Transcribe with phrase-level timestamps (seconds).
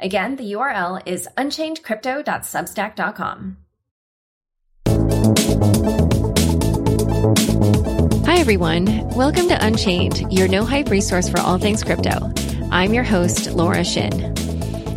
[0.00, 3.56] Again, the URL is unchainedcrypto.substack.com.
[8.26, 9.08] Hi, everyone.
[9.16, 12.32] Welcome to Unchained, your no hype resource for all things crypto.
[12.70, 14.32] I'm your host, Laura Shin.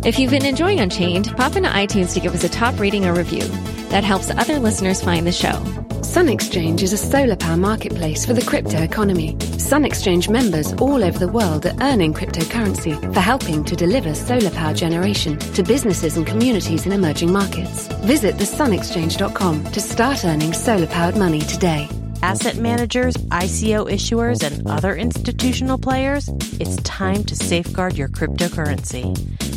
[0.04, 3.12] If you've been enjoying Unchained, pop into iTunes to give us a top rating or
[3.12, 3.42] review.
[3.92, 5.62] That helps other listeners find the show.
[6.00, 9.36] Sun Exchange is a solar power marketplace for the crypto economy.
[9.58, 14.48] Sun Exchange members all over the world are earning cryptocurrency for helping to deliver solar
[14.48, 17.88] power generation to businesses and communities in emerging markets.
[18.06, 21.86] Visit thesunexchange.com to start earning solar powered money today.
[22.22, 26.28] Asset managers, ICO issuers, and other institutional players,
[26.60, 29.12] it's time to safeguard your cryptocurrency.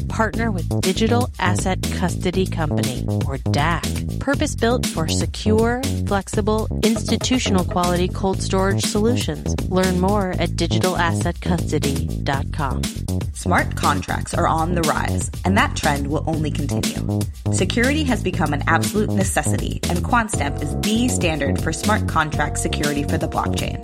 [0.10, 8.08] Partner with Digital Asset Custody Company, or DAC, purpose built for secure, flexible, institutional quality
[8.08, 9.56] cold storage solutions.
[9.70, 12.82] Learn more at digitalassetcustody.com.
[13.34, 17.20] Smart contracts are on the rise, and that trend will only continue.
[17.52, 23.04] Security has become an absolute necessity, and QuantStamp is the standard for smart contract security
[23.04, 23.82] for the blockchain.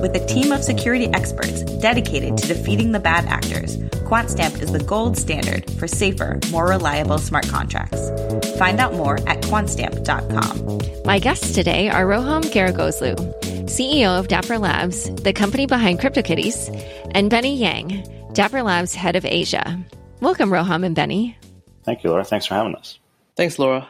[0.00, 4.82] With a team of security experts dedicated to defeating the bad actors, QuantStamp is the
[4.84, 8.10] gold standard for safer, more reliable smart contracts.
[8.58, 11.04] Find out more at quantstamp.com.
[11.04, 13.16] My guests today are Roham Gharegozlou,
[13.64, 19.24] CEO of Dapper Labs, the company behind CryptoKitties, and Benny Yang, Dapper Labs head of
[19.24, 19.78] Asia.
[20.20, 21.36] Welcome, Roham and Benny.
[21.84, 22.24] Thank you, Laura.
[22.24, 22.98] Thanks for having us.
[23.36, 23.88] Thanks, Laura.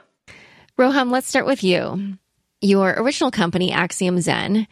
[0.78, 2.19] Roham, let's start with you.
[2.64, 4.66] Your original company, Axiom Zen,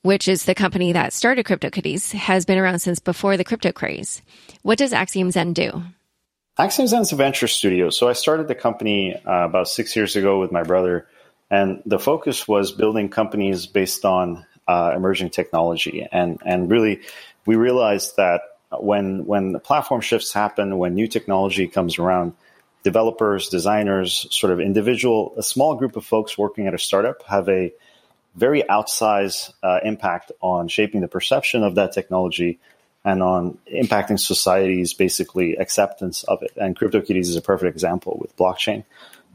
[0.00, 4.22] which is the company that started CryptoKitties, has been around since before the crypto craze.
[4.62, 5.82] What does Axiom Zen do?
[6.56, 7.90] Axiom Zen is a venture studio.
[7.90, 11.06] So I started the company uh, about six years ago with my brother,
[11.50, 16.08] and the focus was building companies based on uh, emerging technology.
[16.10, 17.02] And and really,
[17.44, 18.40] we realized that
[18.70, 22.32] when when the platform shifts happen, when new technology comes around,
[22.84, 27.48] developers, designers, sort of individual, a small group of folks working at a startup have
[27.48, 27.72] a
[28.36, 32.60] very outsized uh, impact on shaping the perception of that technology
[33.04, 36.52] and on impacting society's basically acceptance of it.
[36.56, 38.84] And CryptoKitties is a perfect example with blockchain.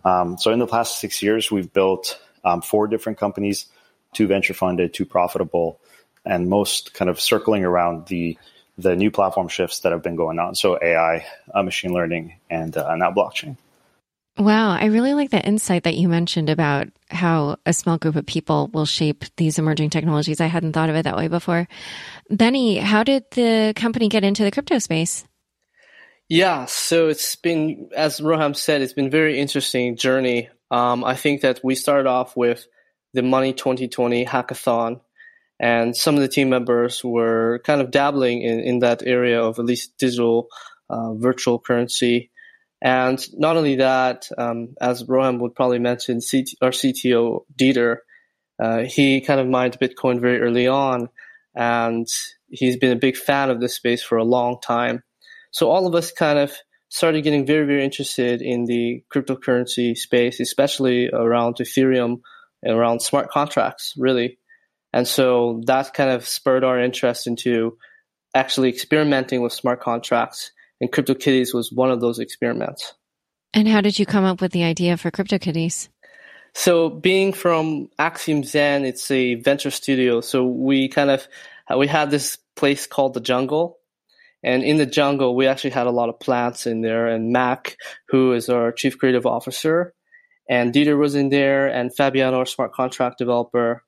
[0.06, 3.66] Um, so in the past six years, we've built um, four different companies,
[4.14, 5.80] two venture funded, two profitable,
[6.26, 8.38] and most kind of circling around the
[8.82, 10.56] the new platform shifts that have been going on.
[10.56, 13.58] So AI, uh, machine learning, and uh, now blockchain.
[14.38, 18.26] Wow, I really like the insight that you mentioned about how a small group of
[18.26, 20.40] people will shape these emerging technologies.
[20.40, 21.68] I hadn't thought of it that way before.
[22.30, 25.26] Benny, how did the company get into the crypto space?
[26.30, 30.48] Yeah, so it's been, as Roham said, it's been a very interesting journey.
[30.72, 32.66] Um, I think that we started off with
[33.14, 35.02] the Money 2020 hackathon,
[35.60, 39.60] and some of the team members were kind of dabbling in, in that area of
[39.60, 40.48] at least digital
[40.90, 42.32] uh, virtual currency.
[42.82, 47.98] And not only that, um, as Roham would probably mention, CT, our CTO Dieter,
[48.58, 51.10] uh, he kind of mined Bitcoin very early on,
[51.56, 52.08] and
[52.50, 55.04] he's been a big fan of this space for a long time.
[55.52, 56.54] So all of us kind of
[56.90, 62.22] started getting very, very interested in the cryptocurrency space, especially around Ethereum
[62.64, 64.39] and around smart contracts, really.
[64.94, 67.78] And so that kind of spurred our interest into
[68.34, 70.52] actually experimenting with smart contracts.
[70.82, 72.94] And CryptoKitties was one of those experiments.
[73.54, 75.90] And how did you come up with the idea for CryptoKitties?
[76.54, 80.22] So being from Axiom Zen, it's a venture studio.
[80.22, 81.28] So we kind of,
[81.72, 83.78] uh, we had this place called the jungle.
[84.42, 87.76] And in the jungle, we actually had a lot of plants in there and Mac,
[88.08, 89.94] who is our chief creative officer
[90.50, 93.84] and Dieter was in there and Fabiano, our smart contract developer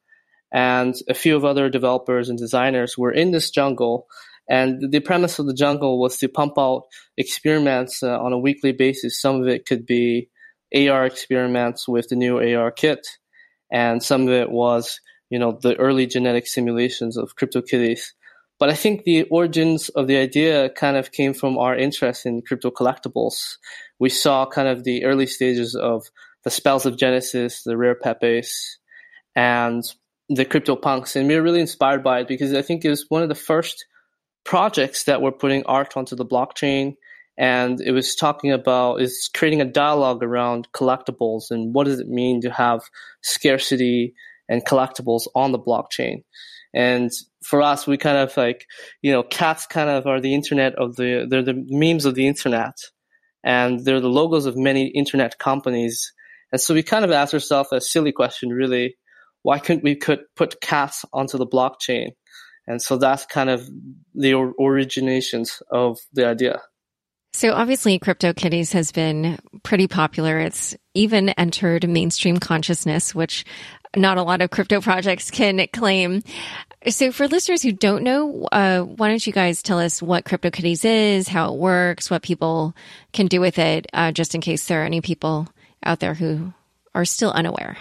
[0.52, 4.08] and a few of other developers and designers were in this jungle.
[4.50, 6.84] And the premise of the jungle was to pump out
[7.18, 9.22] experiments uh, on a weekly basis.
[9.22, 10.30] Some of it could be
[10.76, 13.08] AR experiments with the new AR kit,
[13.72, 15.00] and some of it was,
[15.30, 18.12] you know, the early genetic simulations of CryptoKitties.
[18.60, 22.42] But I think the origins of the idea kind of came from our interest in
[22.42, 23.56] crypto collectibles.
[24.00, 26.06] We saw kind of the early stages of
[26.44, 28.78] the Spells of Genesis, the Rare Pepes,
[29.36, 29.84] and
[30.30, 33.24] the CryptoPunks, and we were really inspired by it because I think it was one
[33.24, 33.86] of the first
[34.44, 36.96] projects that were putting art onto the blockchain
[37.38, 42.08] and it was talking about is creating a dialogue around collectibles and what does it
[42.08, 42.82] mean to have
[43.24, 44.14] scarcity
[44.50, 46.24] and collectibles on the blockchain.
[46.74, 47.12] And
[47.44, 48.66] for us, we kind of like,
[49.02, 52.28] you know, cats kind of are the internet of the, they're the memes of the
[52.28, 52.78] internet
[53.44, 56.14] and they're the logos of many internet companies.
[56.52, 58.98] And so we kind of asked ourselves a silly question, really.
[59.44, 62.12] Why couldn't we could put cats onto the blockchain?
[62.68, 63.68] And so that's kind of
[64.14, 66.62] the originations of the idea.
[67.34, 70.38] So obviously CryptoKitties has been pretty popular.
[70.40, 73.46] It's even entered mainstream consciousness, which
[73.96, 76.24] not a lot of crypto projects can claim.
[76.88, 80.84] So for listeners who don't know, uh, why don't you guys tell us what CryptoKitties
[80.84, 82.76] is, how it works, what people
[83.14, 85.48] can do with it, uh, just in case there are any people
[85.84, 86.54] out there who
[86.94, 87.78] are still unaware.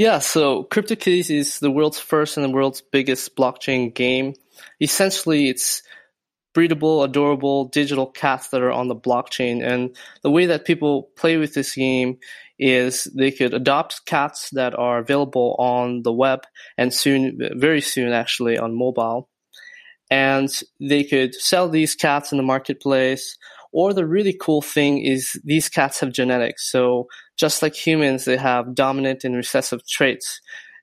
[0.00, 4.32] Yeah, so CryptoKitties is the world's first and the world's biggest blockchain game.
[4.80, 5.82] Essentially, it's
[6.56, 9.62] breedable, adorable digital cats that are on the blockchain.
[9.62, 12.16] And the way that people play with this game
[12.58, 16.44] is they could adopt cats that are available on the web
[16.78, 19.28] and soon, very soon actually, on mobile.
[20.10, 20.48] And
[20.80, 23.36] they could sell these cats in the marketplace.
[23.70, 26.72] Or the really cool thing is these cats have genetics.
[26.72, 27.06] So
[27.40, 30.40] just like humans, they have dominant and recessive traits.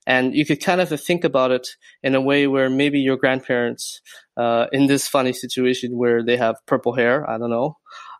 [0.07, 1.67] And you could kind of think about it
[2.01, 4.01] in a way where maybe your grandparents,
[4.37, 7.77] uh, in this funny situation where they have purple hair, I don't know,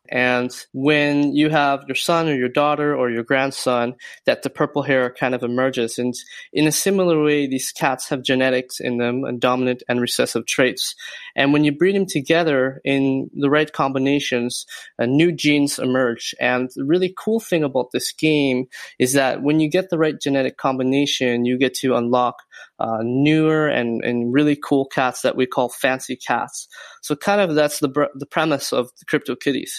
[0.10, 3.96] and when you have your son or your daughter or your grandson,
[4.26, 5.98] that the purple hair kind of emerges.
[5.98, 6.14] And
[6.54, 10.96] in a similar way, these cats have genetics in them and dominant and recessive traits.
[11.36, 14.66] And when you breed them together in the right combinations,
[15.00, 16.34] uh, new genes emerge.
[16.40, 18.68] And the really cool thing about this game
[19.00, 22.38] is that when you get the right genetic combination, you get to unlock
[22.80, 26.68] uh, newer and, and really cool cats that we call fancy cats.
[27.02, 29.72] So kind of that's the, the premise of the CryptoKitties.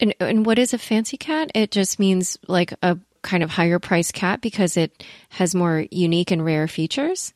[0.00, 1.50] And, and what is a fancy cat?
[1.54, 6.30] It just means like a kind of higher price cat because it has more unique
[6.30, 7.32] and rare features?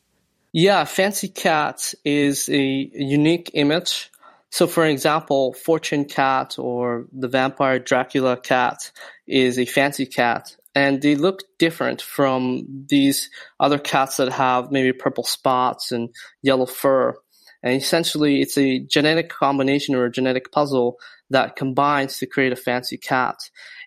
[0.53, 2.61] Yeah, fancy cat is a
[2.93, 4.09] unique image.
[4.51, 8.91] So, for example, Fortune cat or the vampire Dracula cat
[9.27, 13.29] is a fancy cat, and they look different from these
[13.59, 16.09] other cats that have maybe purple spots and
[16.41, 17.15] yellow fur.
[17.61, 20.97] And essentially, it's a genetic combination or a genetic puzzle
[21.29, 23.35] that combines to create a fancy cat.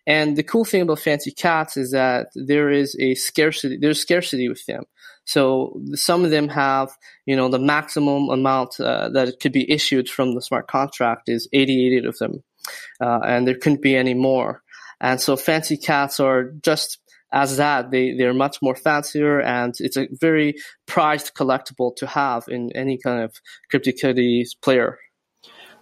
[0.07, 4.49] And the cool thing about fancy cats is that there is a scarcity, there's scarcity
[4.49, 4.85] with them.
[5.25, 6.91] So some of them have,
[7.27, 11.49] you know, the maximum amount uh, that could be issued from the smart contract is
[11.53, 12.43] 88 of them.
[13.01, 14.63] Uh, and there couldn't be any more.
[15.01, 16.99] And so fancy cats are just
[17.33, 17.91] as that.
[17.91, 20.55] They, they're much more fancier and it's a very
[20.87, 23.35] prized collectible to have in any kind of
[23.73, 24.99] CryptoKitties player.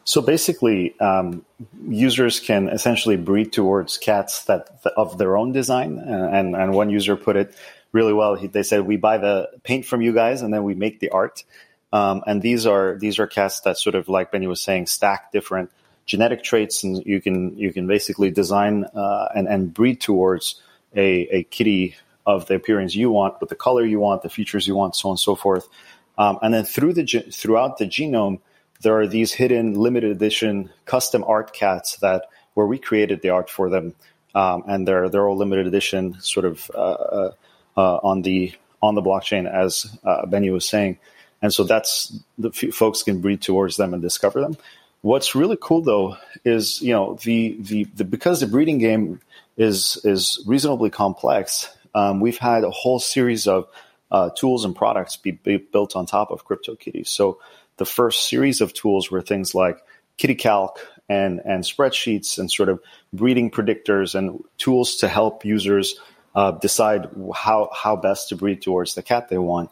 [0.04, 1.44] So basically, um,
[1.88, 5.98] users can essentially breed towards cats that of their own design.
[5.98, 7.54] And, and one user put it
[7.92, 8.34] really well.
[8.34, 11.10] He, they said, "We buy the paint from you guys, and then we make the
[11.10, 11.44] art."
[11.92, 15.32] Um, and these are these are cats that sort of like Benny was saying, stack
[15.32, 15.70] different
[16.06, 20.62] genetic traits, and you can you can basically design uh, and and breed towards
[20.94, 24.66] a, a kitty of the appearance you want, with the color you want, the features
[24.66, 25.68] you want, so on and so forth.
[26.18, 28.40] Um, and then through the throughout the genome,
[28.82, 33.50] there are these hidden limited edition custom art cats that where we created the art
[33.50, 33.94] for them,
[34.34, 37.32] um, and they're they're all limited edition, sort of uh, uh,
[37.76, 38.52] uh on the
[38.82, 40.98] on the blockchain, as uh, Benny was saying,
[41.42, 44.56] and so that's the folks can breed towards them and discover them.
[45.02, 49.20] What's really cool though is you know the the, the because the breeding game
[49.56, 51.68] is is reasonably complex.
[51.94, 53.68] Um, we've had a whole series of
[54.10, 57.08] uh, tools and products be, be, built on top of CryptoKitties.
[57.08, 57.38] So
[57.80, 59.78] the first series of tools were things like
[60.18, 60.76] KittyCalc
[61.08, 62.78] and, and spreadsheets and sort of
[63.10, 65.98] breeding predictors and tools to help users
[66.34, 69.70] uh, decide how, how best to breed towards the cat they want.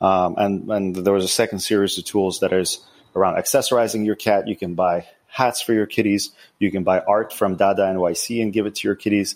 [0.00, 2.78] Um, and, and there was a second series of tools that is
[3.16, 4.46] around accessorizing your cat.
[4.46, 6.30] You can buy hats for your kitties.
[6.60, 9.34] You can buy art from Dada NYC and give it to your kitties.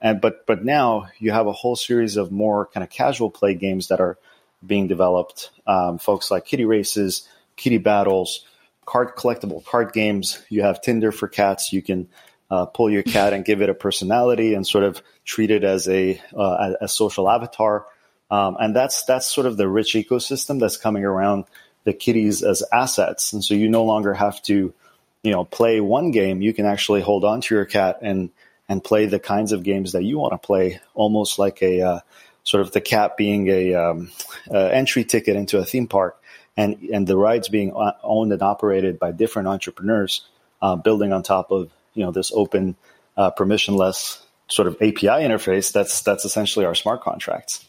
[0.00, 3.54] And but but now you have a whole series of more kind of casual play
[3.54, 4.18] games that are
[4.64, 5.50] being developed.
[5.66, 7.26] Um, folks like Kitty Races,
[7.56, 8.44] kitty battles,
[8.84, 10.42] card collectible card games.
[10.48, 11.72] You have Tinder for cats.
[11.72, 12.08] You can
[12.50, 15.88] uh, pull your cat and give it a personality and sort of treat it as
[15.88, 17.86] a uh, a social avatar.
[18.30, 21.44] Um, and that's that's sort of the rich ecosystem that's coming around
[21.84, 23.32] the kitties as assets.
[23.32, 24.72] And so you no longer have to,
[25.22, 26.42] you know, play one game.
[26.42, 28.30] You can actually hold on to your cat and
[28.68, 32.00] and play the kinds of games that you want to play, almost like a uh,
[32.42, 34.10] sort of the cat being a um,
[34.52, 36.20] entry ticket into a theme park
[36.56, 37.72] and and the rides being
[38.02, 40.26] owned and operated by different entrepreneurs,
[40.62, 42.76] uh, building on top of you know this open,
[43.16, 45.72] uh, permissionless sort of API interface.
[45.72, 47.66] That's that's essentially our smart contracts.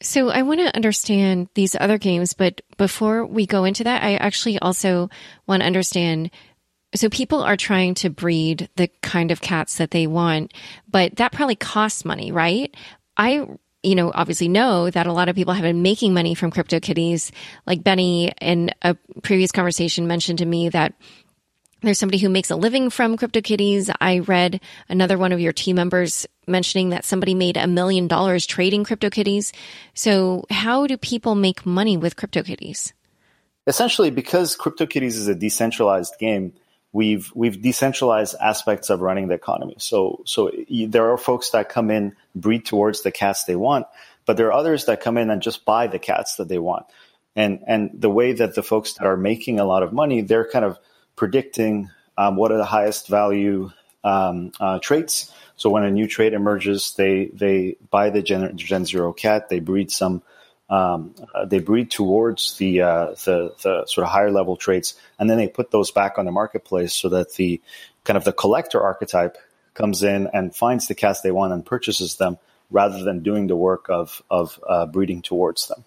[0.00, 4.14] So I want to understand these other games, but before we go into that, I
[4.14, 5.10] actually also
[5.46, 6.30] want to understand.
[6.94, 10.54] So people are trying to breed the kind of cats that they want,
[10.90, 12.74] but that probably costs money, right?
[13.16, 13.46] I
[13.82, 17.30] you know, obviously know that a lot of people have been making money from CryptoKitties.
[17.66, 20.94] Like Benny in a previous conversation mentioned to me that
[21.82, 23.94] there's somebody who makes a living from CryptoKitties.
[24.00, 28.46] I read another one of your team members mentioning that somebody made a million dollars
[28.46, 29.52] trading CryptoKitties.
[29.94, 32.92] So how do people make money with CryptoKitties?
[33.66, 36.52] Essentially, because CryptoKitties is a decentralized game,
[36.92, 39.76] we've we've decentralized aspects of running the economy.
[39.78, 40.50] So so
[40.88, 43.86] there are folks that come in breed towards the cats they want,
[44.26, 46.86] but there are others that come in and just buy the cats that they want.
[47.36, 50.48] And and the way that the folks that are making a lot of money, they're
[50.48, 50.78] kind of
[51.16, 53.70] predicting um, what are the highest value
[54.02, 55.32] um, uh, traits.
[55.56, 59.60] So when a new trait emerges, they they buy the Gen, Gen Zero cat, they
[59.60, 60.22] breed some
[60.70, 65.28] um, uh, they breed towards the, uh, the the sort of higher level traits, and
[65.28, 67.60] then they put those back on the marketplace so that the
[68.04, 69.38] kind of the collector archetype
[69.78, 72.36] comes in and finds the cats they want and purchases them,
[72.70, 75.84] rather than doing the work of of uh, breeding towards them.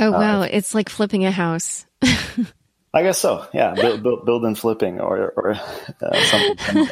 [0.00, 0.42] Oh wow!
[0.42, 1.84] Uh, it's like flipping a house.
[2.94, 3.46] I guess so.
[3.52, 5.54] Yeah, build, build, build and flipping, or or
[6.00, 6.88] uh, something.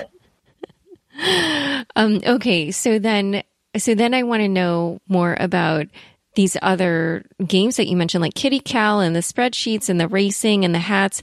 [1.97, 3.43] um, okay, so then
[3.77, 5.87] so then I want to know more about
[6.35, 10.75] these other games that you mentioned, like KittyCalc and the spreadsheets and the racing and
[10.75, 11.23] the hats.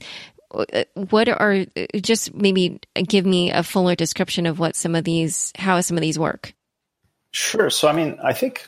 [0.94, 5.80] What are just maybe give me a fuller description of what some of these, how
[5.80, 6.54] some of these work?
[7.32, 7.70] Sure.
[7.70, 8.66] So, I mean, I think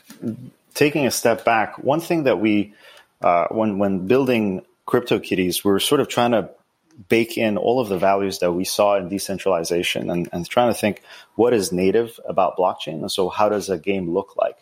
[0.75, 2.73] taking a step back, one thing that we,
[3.21, 6.49] uh, when when building CryptoKitties, we're sort of trying to
[7.09, 10.77] bake in all of the values that we saw in decentralization and, and trying to
[10.79, 11.01] think
[11.35, 14.57] what is native about blockchain, and so how does a game look like?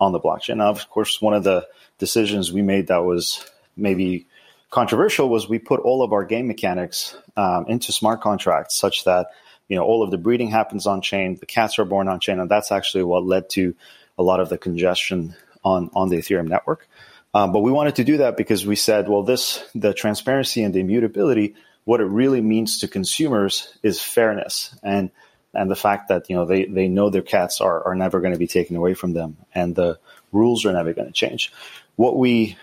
[0.00, 0.58] on the blockchain.
[0.58, 1.66] Now, of course, one of the
[1.98, 3.44] decisions we made that was
[3.76, 4.26] maybe
[4.70, 9.28] controversial was we put all of our game mechanics um, into smart contracts such that
[9.68, 12.40] you know all of the breeding happens on chain, the cats are born on chain,
[12.40, 13.74] and that's actually what led to
[14.18, 15.34] a lot of the congestion
[15.64, 16.88] on on the Ethereum network.
[17.34, 20.74] Um, but we wanted to do that because we said, well, this the transparency and
[20.74, 25.10] the immutability, what it really means to consumers is fairness and
[25.54, 28.32] and the fact that you know they, they know their cats are, are never going
[28.32, 29.98] to be taken away from them and the
[30.32, 31.52] rules are never going to change
[31.98, 32.56] what we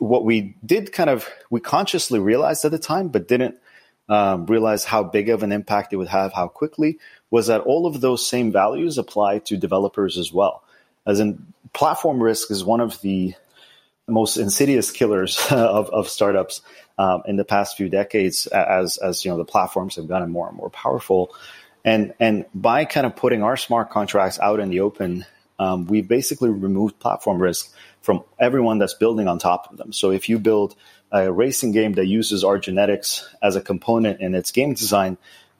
[0.00, 3.54] what we did kind of we consciously realized at the time but didn't
[4.08, 6.98] um, realize how big of an impact it would have how quickly
[7.30, 10.64] was that all of those same values apply to developers as well.
[11.06, 13.34] As in platform risk is one of the
[14.08, 16.60] most insidious killers of, of startups
[16.98, 20.48] um, in the past few decades as as you know the platforms have gotten more
[20.48, 21.32] and more powerful.
[21.84, 25.24] And and by kind of putting our smart contracts out in the open,
[25.60, 29.92] um, we basically removed platform risk from everyone that's building on top of them.
[29.92, 30.74] So if you build
[31.12, 35.18] a racing game that uses our genetics as a component in its game design,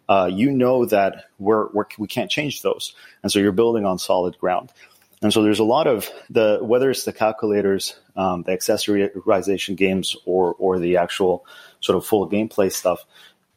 [0.09, 3.85] uh, you know that we're, we're, we can not change those, and so you're building
[3.85, 4.73] on solid ground.
[5.23, 10.17] And so there's a lot of the whether it's the calculators, um, the accessorization games,
[10.25, 11.45] or or the actual
[11.81, 13.05] sort of full gameplay stuff.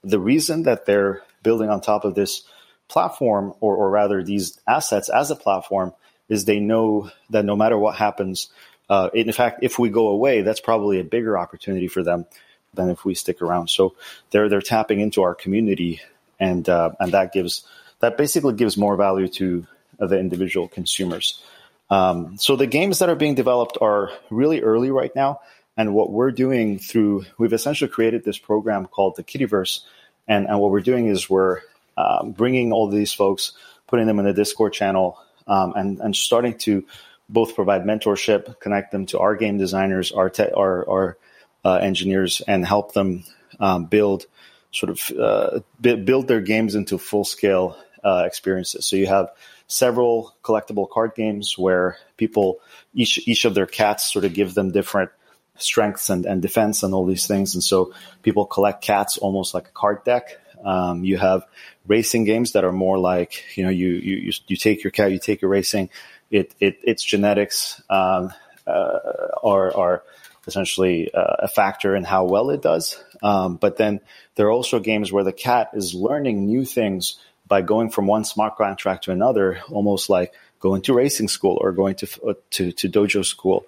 [0.04, 2.44] The reason that they're building on top of this
[2.90, 5.94] platform, or, or rather these assets as a platform,
[6.30, 8.50] is they know that no matter what happens,
[8.90, 12.26] uh, in fact, if we go away, that's probably a bigger opportunity for them
[12.74, 13.70] than if we stick around.
[13.70, 13.96] So
[14.32, 16.02] they're they're tapping into our community,
[16.40, 17.66] and uh, and that gives
[18.00, 19.66] that basically gives more value to
[20.00, 21.42] the individual consumers.
[21.90, 25.42] Um, so the games that are being developed are really early right now,
[25.78, 29.82] and what we're doing through we've essentially created this program called the Kittyverse,
[30.28, 31.62] and, and what we're doing is we're
[31.98, 33.54] um, bringing all these folks,
[33.88, 36.86] putting them in the Discord channel, um, and, and starting to
[37.30, 41.18] both provide mentorship, connect them to our game designers, our, te- our, our
[41.66, 43.24] uh, engineers, and help them
[43.60, 44.26] um, build
[44.72, 48.86] sort of uh, build their games into full scale uh, experiences.
[48.86, 49.30] So you have
[49.68, 52.60] several collectible card games where people
[52.94, 55.12] each each of their cats sort of give them different
[55.58, 57.54] strengths and, and defense and all these things.
[57.54, 60.40] And so people collect cats almost like a card deck.
[60.64, 61.46] Um, you have
[61.88, 65.20] racing games that are more like, you know, you, you, you take your cat, you
[65.20, 65.90] take your racing,
[66.32, 68.32] it, it, its genetics, um,
[68.66, 69.00] uh,
[69.44, 70.04] are, are
[70.48, 73.02] essentially uh, a factor in how well it does.
[73.22, 74.00] Um, but then
[74.36, 78.24] there are also games where the cat is learning new things by going from one
[78.24, 82.72] smart contract to another, almost like going to racing school or going to, uh, to,
[82.72, 83.66] to dojo school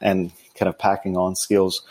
[0.00, 1.82] and kind of packing on skills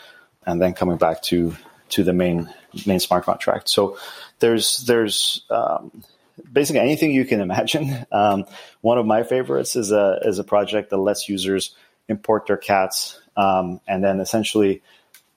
[0.46, 1.54] and then coming back to
[1.88, 2.52] to the main
[2.86, 3.68] main smart contract.
[3.68, 3.98] So
[4.38, 6.04] there's there's um,
[6.52, 8.06] basically anything you can imagine.
[8.12, 8.44] Um,
[8.80, 11.74] one of my favorites is a is a project that lets users
[12.08, 14.82] import their cats um, and then essentially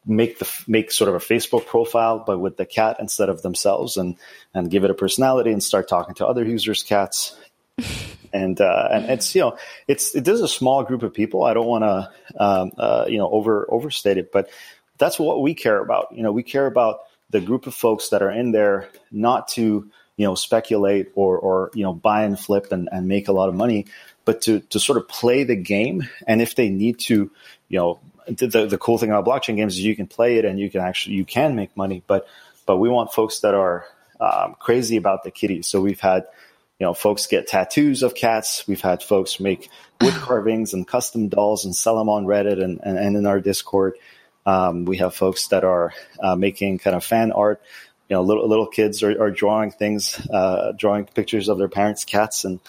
[0.05, 3.97] make the make sort of a Facebook profile, but with the cat instead of themselves,
[3.97, 4.15] and
[4.53, 7.37] and give it a personality and start talking to other users' cats.
[8.33, 11.43] and uh, and it's you know it's it is a small group of people.
[11.43, 14.49] I don't want to um, uh, you know over overstate it, but
[14.97, 16.07] that's what we care about.
[16.11, 19.89] You know, we care about the group of folks that are in there not to
[20.17, 23.49] you know speculate or or you know buy and flip and, and make a lot
[23.49, 23.85] of money,
[24.25, 26.07] but to to sort of play the game.
[26.27, 27.31] And if they need to,
[27.69, 30.59] you know, the the cool thing about blockchain games is you can play it and
[30.59, 32.03] you can actually you can make money.
[32.05, 32.27] But
[32.65, 33.85] but we want folks that are
[34.19, 35.67] um, crazy about the kitties.
[35.67, 36.25] So we've had
[36.79, 38.65] you know, folks get tattoos of cats.
[38.65, 39.69] We've had folks make
[39.99, 43.41] wood carvings and custom dolls and sell them on Reddit and, and, and in our
[43.41, 43.95] Discord.
[44.49, 47.61] Um, we have folks that are uh, making kind of fan art.
[48.09, 52.03] You know, little little kids are, are drawing things, uh, drawing pictures of their parents'
[52.03, 52.59] cats, and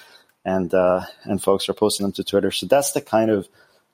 [0.44, 2.50] and uh, and folks are posting them to Twitter.
[2.50, 3.48] So that's the kind of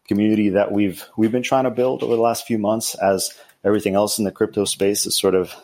[0.09, 2.97] community that we've we've been trying to build over the last few months.
[2.97, 3.33] As
[3.65, 5.55] everything else in the crypto space is sort of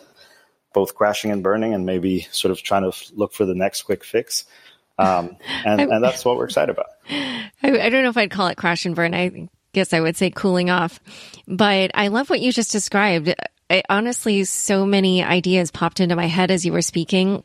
[0.73, 4.05] both crashing and burning, and maybe sort of trying to look for the next quick
[4.05, 4.45] fix.
[4.97, 6.87] Um, and, and that's what we're excited about.
[7.11, 9.15] I, I, don't know if I'd call it crash and burn.
[9.15, 11.01] I guess I would say cooling off.
[11.47, 13.35] But I love what you just described.
[13.71, 17.43] I, honestly, so many ideas popped into my head as you were speaking.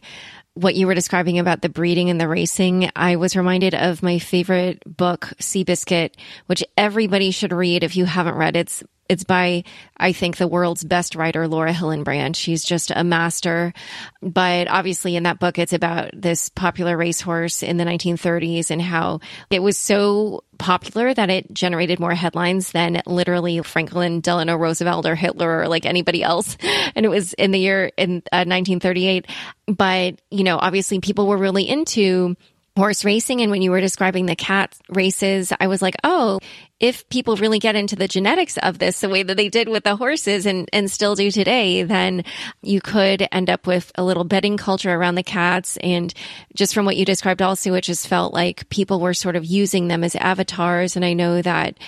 [0.55, 4.17] What you were describing about the breeding and the racing, I was reminded of my
[4.19, 6.15] favorite book, Seabiscuit,
[6.47, 8.55] which everybody should read if you haven't read.
[8.55, 9.63] It's it's by,
[9.97, 12.35] I think, the world's best writer, Laura Hillenbrand.
[12.35, 13.73] She's just a master.
[14.21, 19.19] But obviously, in that book, it's about this popular racehorse in the 1930s and how
[19.49, 25.15] it was so popular that it generated more headlines than literally Franklin Delano Roosevelt or
[25.15, 26.57] Hitler or like anybody else.
[26.95, 29.27] And it was in the year in uh, 1938.
[29.67, 32.35] But, you know, obviously people were really into
[32.77, 33.41] horse racing.
[33.41, 36.39] And when you were describing the cat races, I was like, oh,
[36.79, 39.83] if people really get into the genetics of this the way that they did with
[39.83, 42.23] the horses and, and still do today, then
[42.61, 45.77] you could end up with a little betting culture around the cats.
[45.77, 46.13] And
[46.55, 49.87] just from what you described also, it just felt like people were sort of using
[49.87, 50.95] them as avatars.
[50.95, 51.79] And I know that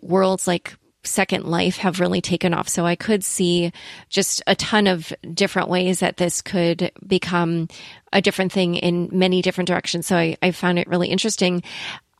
[0.00, 2.68] worlds like Second Life have really taken off.
[2.68, 3.72] So I could see
[4.08, 7.68] just a ton of different ways that this could become
[8.12, 10.06] a different thing in many different directions.
[10.06, 11.62] So I, I found it really interesting.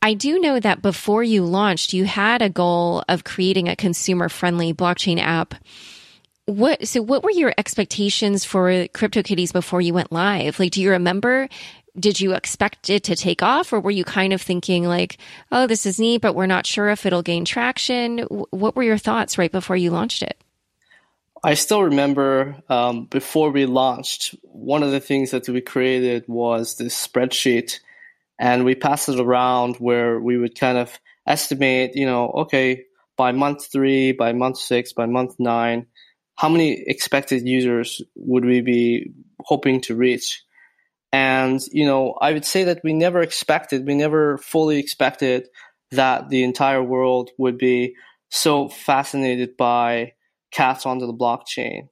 [0.00, 4.28] I do know that before you launched, you had a goal of creating a consumer
[4.28, 5.54] friendly blockchain app.
[6.46, 10.58] What, so what were your expectations for CryptoKitties before you went live?
[10.58, 11.48] Like, do you remember
[11.98, 15.18] did you expect it to take off or were you kind of thinking like
[15.50, 18.98] oh this is neat but we're not sure if it'll gain traction what were your
[18.98, 20.40] thoughts right before you launched it
[21.44, 26.76] i still remember um, before we launched one of the things that we created was
[26.76, 27.80] this spreadsheet.
[28.40, 32.84] And we passed it around where we would kind of estimate you know okay
[33.16, 35.86] by month three by month six by month nine
[36.38, 40.44] how many expected users would we be hoping to reach?
[41.12, 45.48] And, you know, I would say that we never expected, we never fully expected
[45.90, 47.96] that the entire world would be
[48.30, 50.12] so fascinated by
[50.50, 51.88] cats onto the blockchain.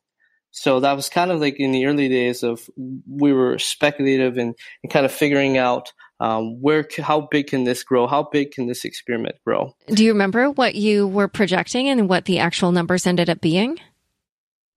[0.51, 2.71] So that was kind of like in the early days of
[3.07, 7.85] we were speculative and, and kind of figuring out um, where how big can this
[7.85, 8.07] grow?
[8.07, 9.77] How big can this experiment grow?
[9.89, 13.79] Do you remember what you were projecting and what the actual numbers ended up being?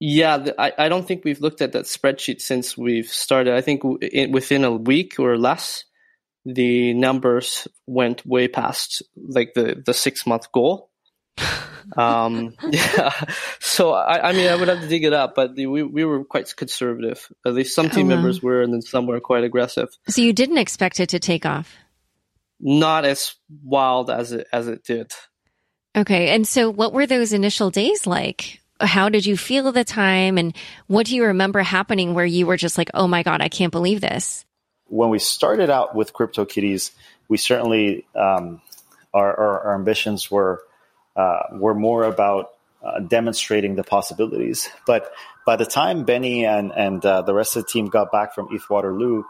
[0.00, 3.54] Yeah, the, I, I don't think we've looked at that spreadsheet since we've started.
[3.54, 5.84] I think w- within a week or less,
[6.44, 10.90] the numbers went way past like the, the six month goal.
[11.96, 13.12] um, yeah.
[13.58, 16.04] So I, I mean, I would have to dig it up, but the, we we
[16.04, 17.30] were quite conservative.
[17.46, 18.16] At least some team oh, wow.
[18.16, 19.88] members were, and then some were quite aggressive.
[20.08, 21.74] So you didn't expect it to take off.
[22.58, 25.12] Not as wild as it as it did.
[25.96, 28.60] Okay, and so what were those initial days like?
[28.80, 30.38] how did you feel at the time?
[30.38, 33.48] And what do you remember happening where you were just like, oh my God, I
[33.48, 34.44] can't believe this?
[34.86, 36.90] When we started out with CryptoKitties,
[37.28, 38.60] we certainly, um,
[39.14, 40.62] our, our, our, ambitions were,
[41.16, 42.50] uh, were more about
[42.82, 44.68] uh, demonstrating the possibilities.
[44.86, 45.12] But
[45.44, 48.48] by the time Benny and, and uh, the rest of the team got back from
[48.52, 49.24] ETH Waterloo,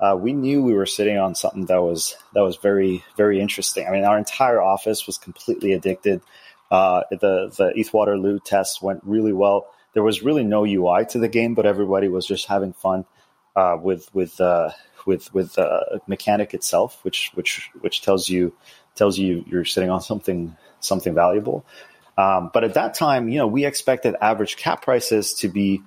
[0.00, 3.86] uh, we knew we were sitting on something that was that was very very interesting.
[3.86, 6.22] I mean, our entire office was completely addicted.
[6.70, 9.66] Uh, the the ETH Waterloo test went really well.
[9.92, 13.04] There was really no UI to the game, but everybody was just having fun
[13.56, 14.70] uh, with with uh,
[15.06, 18.54] with with the mechanic itself, which which which tells you
[18.94, 21.64] tells you you're sitting on something something valuable.
[22.16, 25.82] Um, but at that time, you know, we expected average cap prices to be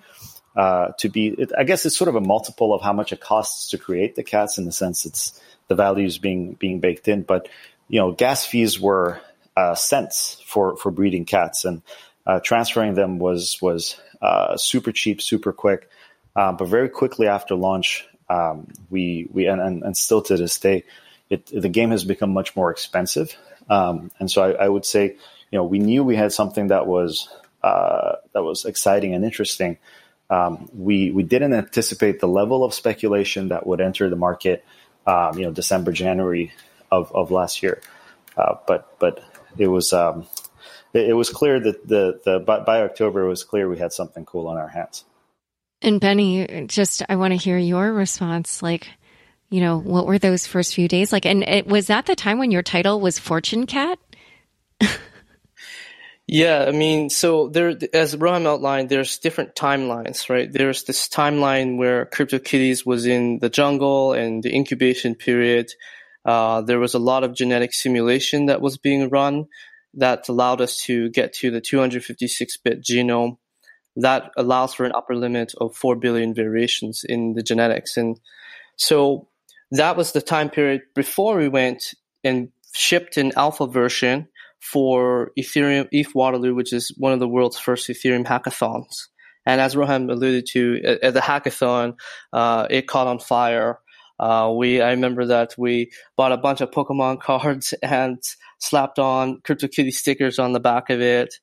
[0.55, 1.27] uh, to be.
[1.27, 4.15] It, I guess it's sort of a multiple of how much it costs to create
[4.15, 4.57] the cats.
[4.57, 7.23] In the sense, it's the values being being baked in.
[7.23, 7.49] But
[7.87, 9.19] you know, gas fees were
[9.55, 11.81] uh, cents for for breeding cats, and
[12.25, 15.89] uh, transferring them was was uh, super cheap, super quick.
[16.35, 20.57] Uh, but very quickly after launch, um, we we and, and, and, still to this
[20.59, 20.83] day,
[21.29, 23.35] it, the game has become much more expensive.
[23.69, 25.05] Um, and so I, I, would say,
[25.51, 27.29] you know, we knew we had something that was
[27.63, 29.77] uh, that was exciting and interesting.
[30.29, 34.65] Um, we we didn't anticipate the level of speculation that would enter the market.
[35.05, 36.53] Um, you know, December, January
[36.91, 37.81] of, of last year.
[38.37, 39.23] Uh, but but
[39.57, 40.25] it was um,
[40.93, 44.25] it, it, was clear that the the by, October it was clear we had something
[44.25, 45.05] cool on our hands.
[45.81, 48.63] And Benny, just I want to hear your response.
[48.63, 48.87] Like,
[49.53, 51.27] you know, what were those first few days like?
[51.27, 53.99] And it, was that the time when your title was Fortune Cat?
[56.27, 60.51] yeah, I mean, so there, as Roham outlined, there's different timelines, right?
[60.51, 65.71] There's this timeline where CryptoKitties was in the jungle and the incubation period.
[66.25, 69.45] Uh, there was a lot of genetic simulation that was being run
[69.93, 73.37] that allowed us to get to the 256-bit genome
[73.97, 77.97] that allows for an upper limit of 4 billion variations in the genetics.
[77.97, 78.19] And
[78.77, 79.27] so
[79.73, 84.27] that was the time period before we went and shipped an alpha version
[84.61, 89.07] for Ethereum ETH Waterloo, which is one of the world's first Ethereum hackathons.
[89.45, 91.95] And as Roham alluded to, at, at the hackathon,
[92.31, 93.79] uh, it caught on fire.
[94.19, 98.19] Uh, we, I remember that we bought a bunch of Pokemon cards and
[98.59, 101.33] slapped on CryptoKitty stickers on the back of it.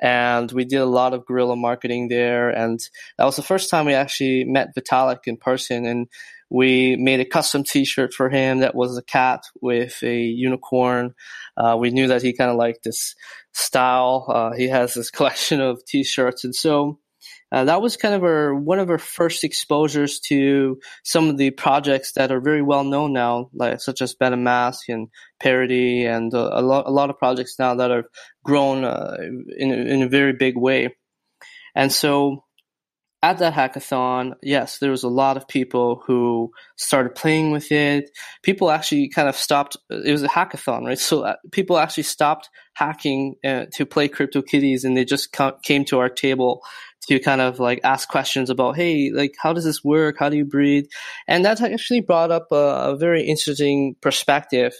[0.00, 2.48] And we did a lot of guerrilla marketing there.
[2.48, 2.80] And
[3.18, 5.84] that was the first time we actually met Vitalik in person.
[5.84, 6.06] And
[6.50, 11.14] we made a custom T-shirt for him that was a cat with a unicorn.
[11.56, 13.14] Uh, we knew that he kind of liked this
[13.52, 14.26] style.
[14.28, 16.98] Uh, he has this collection of T-shirts, and so
[17.52, 21.50] uh, that was kind of our one of our first exposures to some of the
[21.50, 25.08] projects that are very well known now, like such as Ben and
[25.40, 28.04] Parity, and uh, a lot a lot of projects now that have
[28.44, 29.16] grown uh,
[29.56, 30.96] in in a very big way.
[31.74, 32.44] And so,
[33.22, 38.10] at that hackathon, yes, there was a lot of people who started playing with it.
[38.42, 39.76] People actually kind of stopped.
[39.90, 40.98] It was a hackathon, right?
[40.98, 45.98] So uh, people actually stopped hacking uh, to play CryptoKitties, and they just came to
[45.98, 46.62] our table
[47.08, 50.16] to kind of like ask questions about, hey, like how does this work?
[50.18, 50.88] How do you breed?
[51.28, 54.72] And that actually brought up a, a very interesting perspective.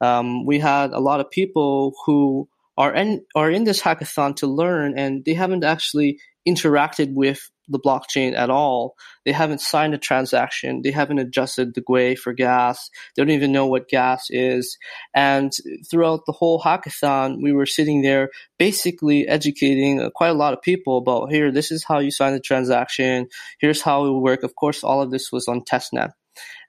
[0.00, 2.48] Um, we had a lot of people who
[2.78, 7.78] are in are in this hackathon to learn, and they haven't actually interacted with the
[7.78, 8.94] blockchain at all.
[9.24, 10.82] They haven't signed a transaction.
[10.82, 12.90] They haven't adjusted the GUI for gas.
[13.14, 14.76] They don't even know what gas is.
[15.14, 15.52] And
[15.90, 20.98] throughout the whole hackathon, we were sitting there basically educating quite a lot of people
[20.98, 23.28] about here, this is how you sign the transaction.
[23.58, 24.42] Here's how it will work.
[24.42, 26.10] Of course, all of this was on testnet.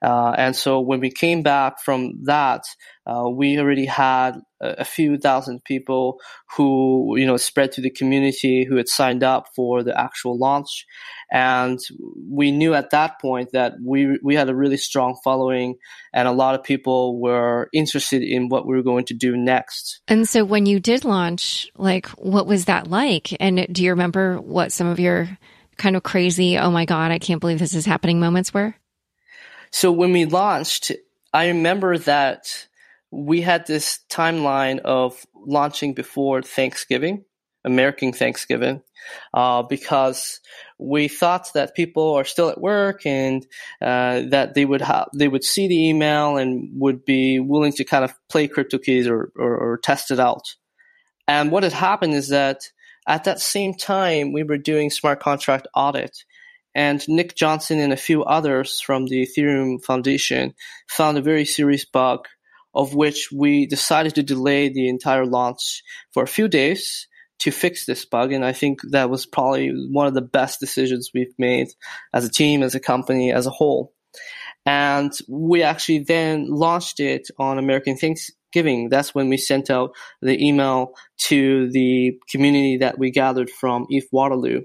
[0.02, 2.62] Uh, and so when we came back from that,
[3.06, 6.20] uh, we already had a, a, few thousand people
[6.56, 10.86] who, you know, spread to the community who had signed up for the actual launch.
[11.32, 11.78] And
[12.28, 15.76] we knew at that point that we, we had a really strong following
[16.12, 20.00] and a lot of people were interested in what we were going to do next.
[20.06, 23.36] And so when you did launch, like, what was that like?
[23.40, 25.28] And do you remember what some of your
[25.76, 28.74] kind of crazy, oh my God, I can't believe this is happening moments were?
[29.72, 30.92] So when we launched,
[31.32, 32.68] I remember that
[33.10, 37.24] we had this timeline of launching before Thanksgiving,
[37.64, 38.82] American Thanksgiving,
[39.32, 40.40] uh, because
[40.78, 43.46] we thought that people are still at work and
[43.80, 47.84] uh, that they would have they would see the email and would be willing to
[47.84, 50.54] kind of play CryptoKitties or, or, or test it out.
[51.26, 52.70] And what had happened is that
[53.06, 56.24] at that same time we were doing smart contract audit
[56.74, 60.54] and Nick Johnson and a few others from the Ethereum Foundation
[60.88, 62.26] found a very serious bug
[62.74, 65.82] of which we decided to delay the entire launch
[66.12, 67.06] for a few days
[67.38, 68.32] to fix this bug.
[68.32, 71.68] And I think that was probably one of the best decisions we've made
[72.12, 73.92] as a team, as a company, as a whole.
[74.64, 78.88] And we actually then launched it on American Thanksgiving.
[78.90, 80.92] That's when we sent out the email
[81.24, 84.62] to the community that we gathered from ETH Waterloo.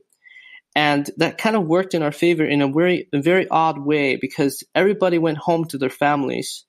[0.77, 4.63] And that kind of worked in our favor in a very, very odd way because
[4.75, 6.65] everybody went home to their families.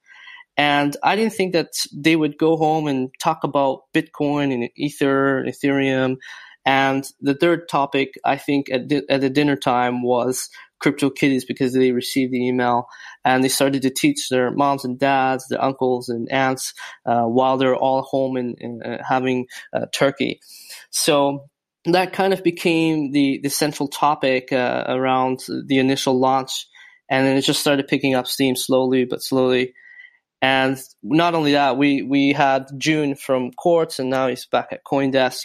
[0.57, 5.41] And I didn't think that they would go home and talk about Bitcoin and Ether,
[5.41, 6.17] and Ethereum.
[6.65, 10.49] And the third topic, I think, at, at the dinner time was
[10.81, 12.87] crypto CryptoKitties because they received the email
[13.27, 16.73] and they started to teach their moms and dads, their uncles and aunts
[17.05, 20.41] uh, while they're all home and, and uh, having uh, turkey.
[20.89, 21.51] So
[21.95, 26.67] that kind of became the the central topic uh, around the initial launch,
[27.11, 29.75] and then it just started picking up steam slowly but slowly.
[30.41, 34.85] And not only that, we we had Joon from Quartz, and now he's back at
[34.85, 35.45] CoinDesk,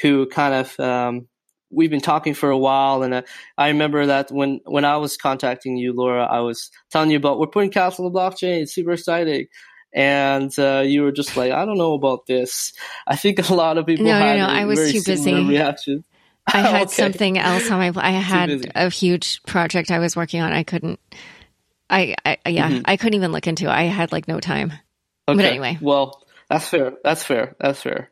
[0.00, 1.28] who kind of um,
[1.70, 3.02] we've been talking for a while.
[3.02, 3.22] And uh,
[3.58, 7.38] I remember that when when I was contacting you, Laura, I was telling you about
[7.38, 8.62] we're putting Castle on the blockchain.
[8.62, 9.46] It's super exciting.
[9.92, 12.72] And uh, you were just like, I don't know about this.
[13.06, 14.52] I think a lot of people no, had no, no.
[14.52, 15.34] I was too busy.
[15.34, 16.04] reaction.
[16.46, 16.92] I had okay.
[16.92, 17.92] something else on my.
[17.96, 20.52] I had a huge project I was working on.
[20.52, 21.00] I couldn't.
[21.88, 22.82] I, I yeah, mm-hmm.
[22.84, 23.66] I couldn't even look into.
[23.66, 23.70] it.
[23.70, 24.72] I had like no time.
[25.28, 25.36] Okay.
[25.36, 26.92] But anyway, well, that's fair.
[27.02, 27.56] That's fair.
[27.60, 28.10] That's fair.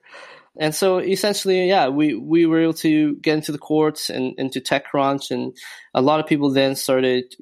[0.61, 4.61] And so essentially, yeah, we, we were able to get into the Quartz and into
[4.61, 5.57] TechCrunch, and
[5.95, 7.35] a lot of people then started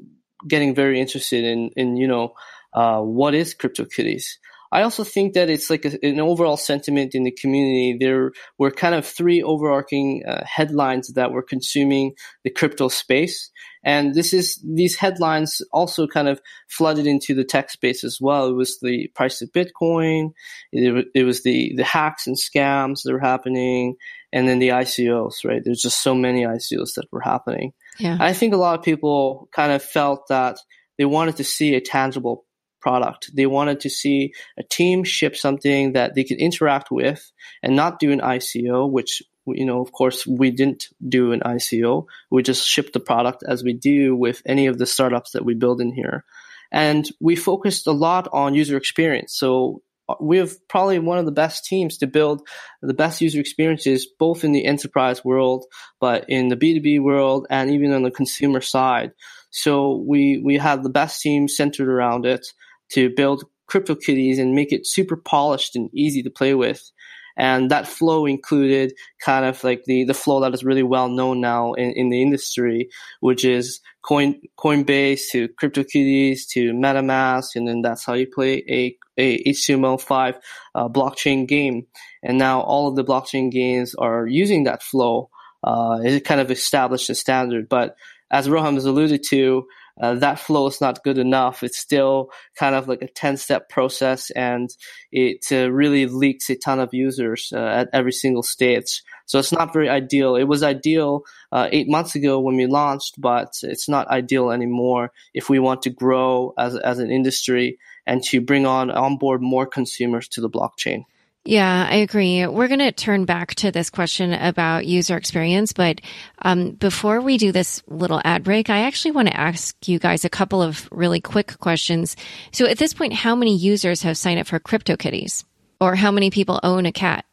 [0.47, 2.35] getting very interested in in you know
[2.77, 4.37] uh, what is CryptoKitties.
[4.73, 7.97] I also think that it's like a, an overall sentiment in the community.
[7.99, 13.51] There were kind of three overarching uh, headlines that were consuming the crypto space.
[13.85, 18.49] And this is, these headlines also kind of flooded into the tech space as well.
[18.49, 20.33] It was the price of Bitcoin.
[20.73, 23.95] It, it was the, the hacks and scams that were happening.
[24.33, 25.63] And then the ICOs, right?
[25.65, 27.73] There's just so many ICOs that were happening.
[27.99, 28.19] Yeah.
[28.21, 30.59] I think a lot of people kind of felt that
[30.99, 32.46] they wanted to see a tangible
[32.87, 33.31] product.
[33.35, 37.33] They wanted to see a team ship something that they could interact with
[37.65, 42.07] and not do an ICO, which you know, of course, we didn't do an ICO.
[42.31, 45.55] We just shipped the product as we do with any of the startups that we
[45.55, 46.25] build in here.
[46.73, 49.37] And we focused a lot on user experience.
[49.37, 52.47] So uh, we have probably one of the best teams to build
[52.83, 55.65] the best user experiences, both in the enterprise world,
[56.01, 59.13] but in the B2B world and even on the consumer side.
[59.51, 62.47] So we, we have the best team centered around it
[62.91, 66.91] to build CryptoKitties and make it super polished and easy to play with.
[67.37, 71.41] And that flow included kind of like the, the flow that is really well known
[71.41, 72.89] now in, in the industry,
[73.21, 77.55] which is Coin, Coinbase to CryptoKitties to MetaMask.
[77.55, 80.37] And then that's how you play a, a HTML5
[80.75, 81.87] uh, blockchain game.
[82.23, 85.29] And now all of the blockchain games are using that flow.
[85.63, 87.69] Uh, it kind of established a standard.
[87.69, 87.97] But
[88.31, 89.67] as Roham has alluded to,
[90.01, 91.63] uh, that flow is not good enough.
[91.63, 94.71] It's still kind of like a 10 step process and
[95.11, 99.03] it uh, really leaks a ton of users uh, at every single stage.
[99.25, 100.37] So it's not very ideal.
[100.37, 105.13] It was ideal uh, eight months ago when we launched, but it's not ideal anymore
[105.35, 109.67] if we want to grow as, as an industry and to bring on onboard more
[109.67, 111.05] consumers to the blockchain.
[111.47, 112.45] Yeah, I agree.
[112.45, 116.01] We're going to turn back to this question about user experience, but
[116.43, 120.25] um, before we do this little ad break, I actually want to ask you guys
[120.25, 122.17] a couple of really quick questions.
[122.51, 125.45] So, at this point, how many users have signed up for CryptoKitties,
[125.81, 127.25] or how many people own a cat?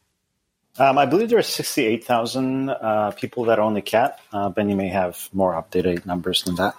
[0.78, 4.20] Um, I believe there are sixty-eight thousand uh, people that own the cat.
[4.32, 6.76] Uh, Benny may have more updated numbers than that.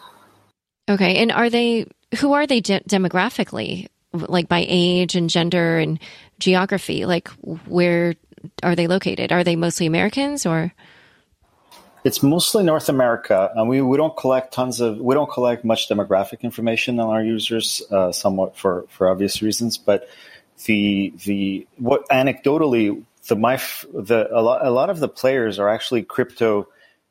[0.88, 1.88] Okay, and are they
[2.20, 3.90] who are they de- demographically?
[4.16, 6.00] like by age and gender and
[6.40, 7.06] geography?
[7.06, 7.30] Like
[7.68, 8.16] where
[8.64, 9.32] are they located?
[9.32, 10.74] Are they mostly Americans or?
[12.04, 15.90] It's mostly North America, and we, we don't collect tons of we don't collect much
[15.90, 19.80] demographic information on our users, uh, somewhat for, for obvious reasons.
[19.80, 20.08] But
[20.66, 23.60] the the what anecdotally the my
[23.92, 26.68] the a lot a lot of the players are actually crypto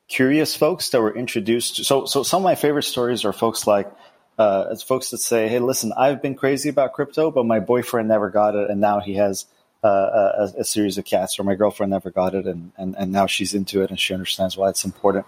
[0.07, 1.83] curious folks that were introduced.
[1.83, 3.91] So so some of my favorite stories are folks like
[4.37, 8.07] uh, as folks that say, "Hey, listen, I've been crazy about crypto, but my boyfriend
[8.07, 9.45] never got it, and now he has
[9.83, 13.11] uh, a, a, series of cats, or my girlfriend never got it, and, and and
[13.11, 15.25] now she's into it, and she understands why it's important."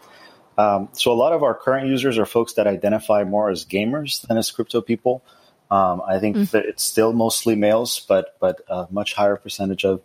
[0.57, 4.21] Um, so a lot of our current users are folks that identify more as gamers
[4.27, 5.23] than as crypto people.
[5.69, 6.51] Um, I think mm.
[6.51, 10.01] that it's still mostly males, but but a much higher percentage of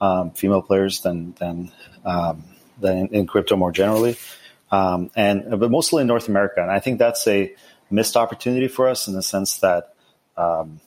[0.00, 1.72] um, female players than than
[2.04, 2.44] um,
[2.80, 4.16] than in, in, crypto more generally,
[4.70, 6.62] um, and but mostly in North America.
[6.62, 7.54] And I think that's a
[7.90, 9.94] missed opportunity for us in the sense that
[10.36, 10.80] um,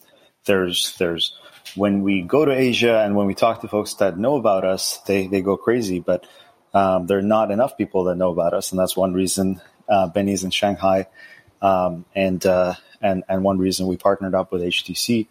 [0.45, 1.33] there's there's
[1.75, 4.97] when we go to Asia and when we talk to folks that know about us,
[5.05, 6.25] they they go crazy, but
[6.73, 10.07] um, there are not enough people that know about us, and that's one reason uh,
[10.07, 11.07] Benny's in Shanghai,
[11.61, 15.27] um, and uh, and and one reason we partnered up with HTC,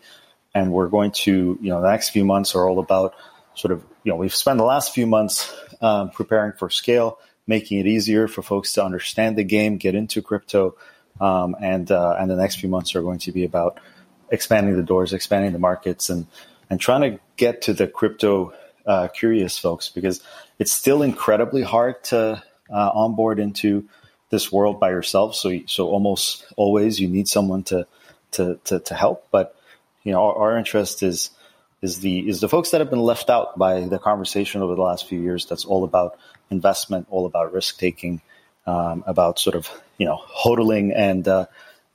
[0.54, 3.14] and we're going to you know the next few months are all about
[3.54, 7.78] sort of you know we've spent the last few months um, preparing for scale, making
[7.78, 10.76] it easier for folks to understand the game, get into crypto,
[11.20, 13.80] um, and uh, and the next few months are going to be about
[14.30, 16.26] expanding the doors, expanding the markets, and
[16.70, 18.52] and trying to get to the crypto
[18.86, 20.22] uh, curious folks because
[20.58, 23.88] it's still incredibly hard to uh, onboard into
[24.30, 25.34] this world by yourself.
[25.34, 27.86] So so almost always you need someone to
[28.32, 29.28] to to, to help.
[29.30, 29.54] But
[30.02, 31.30] you know our, our interest is
[31.82, 34.82] is the is the folks that have been left out by the conversation over the
[34.82, 35.46] last few years.
[35.46, 36.18] That's all about
[36.50, 38.20] investment, all about risk taking,
[38.68, 41.46] um, about sort of you know hodling and uh,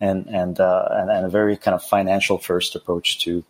[0.01, 3.45] and and, uh, and, and a very kind of financial first approach to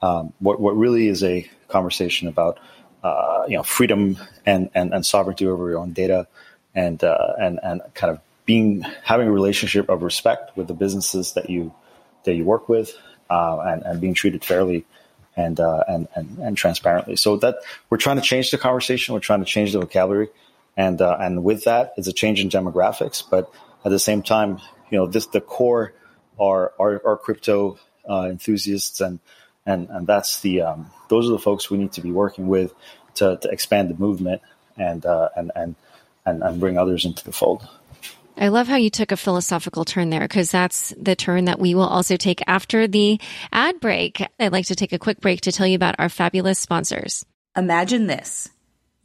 [0.00, 2.58] um, what what really is a conversation about
[3.02, 6.28] uh, you know freedom and, and and sovereignty over your own data
[6.74, 11.32] and uh, and and kind of being having a relationship of respect with the businesses
[11.32, 11.74] that you
[12.24, 12.96] that you work with
[13.28, 14.86] uh, and and being treated fairly
[15.36, 17.16] and, uh, and and and transparently.
[17.16, 17.56] So that
[17.90, 19.14] we're trying to change the conversation.
[19.14, 20.28] We're trying to change the vocabulary,
[20.78, 23.22] and uh, and with that, it's a change in demographics.
[23.28, 23.52] But
[23.84, 24.60] at the same time,
[24.90, 25.92] you know, this the core
[26.40, 29.18] are are, are crypto uh, enthusiasts, and
[29.66, 32.72] and and that's the um, those are the folks we need to be working with
[33.16, 34.40] to, to expand the movement
[34.78, 35.74] and uh, and and
[36.24, 37.68] and and bring others into the fold.
[38.40, 41.74] I love how you took a philosophical turn there because that's the turn that we
[41.74, 44.24] will also take after the ad break.
[44.38, 47.26] I'd like to take a quick break to tell you about our fabulous sponsors.
[47.56, 48.48] Imagine this.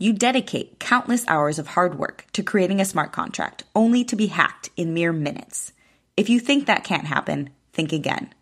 [0.03, 4.27] You dedicate countless hours of hard work to creating a smart contract only to be
[4.27, 5.71] hacked in mere minutes.
[6.17, 8.33] If you think that can't happen, think again.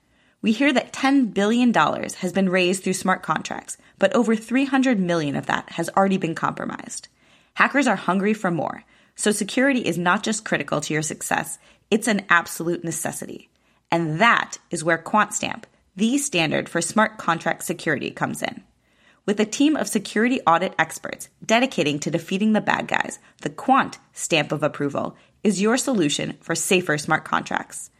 [0.41, 5.35] We hear that $10 billion has been raised through smart contracts, but over 300 million
[5.35, 7.09] of that has already been compromised.
[7.53, 8.83] Hackers are hungry for more
[9.15, 11.59] so security is not just critical to your success,
[11.91, 13.51] it's an absolute necessity.
[13.91, 18.63] And that is where QuantStamp, the standard for smart contract security, comes in.
[19.25, 23.99] With a team of security audit experts dedicating to defeating the bad guys, the Quant
[24.13, 27.91] stamp of approval is your solution for safer smart contracts.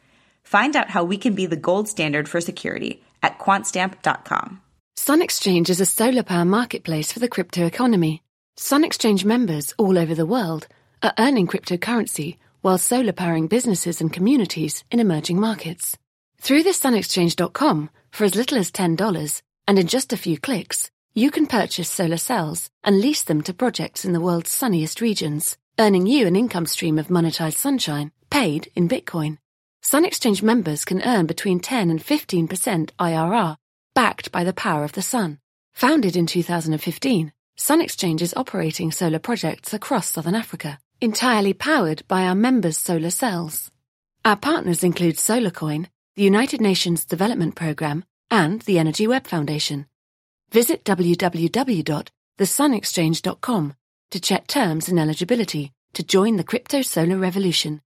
[0.44, 4.62] Find out how we can be the gold standard for security at quantstamp.com.
[4.96, 8.24] Sun Exchange is a solar power marketplace for the crypto economy.
[8.58, 10.68] Sun Exchange members all over the world
[11.04, 15.98] are earning cryptocurrency while solar powering businesses and communities in emerging markets.
[16.40, 21.32] Through the sunexchange.com, for as little as $10 and in just a few clicks, you
[21.32, 26.08] can purchase solar cells and lease them to projects in the world's sunniest regions, earning
[26.08, 29.38] you an income stream of monetized sunshine paid in Bitcoin.
[29.82, 32.48] Sun Exchange members can earn between 10 and 15%
[33.00, 33.58] IRR,
[33.94, 35.40] backed by the power of the sun.
[35.74, 42.26] Founded in 2015, Sun Exchange is operating solar projects across Southern Africa entirely powered by
[42.26, 43.72] our members' solar cells.
[44.24, 49.88] Our partners include SolarCoin, the United Nations Development Programme, and the Energy Web Foundation.
[50.52, 53.74] Visit www.thesunexchange.com
[54.12, 57.80] to check terms and eligibility to join the crypto solar revolution.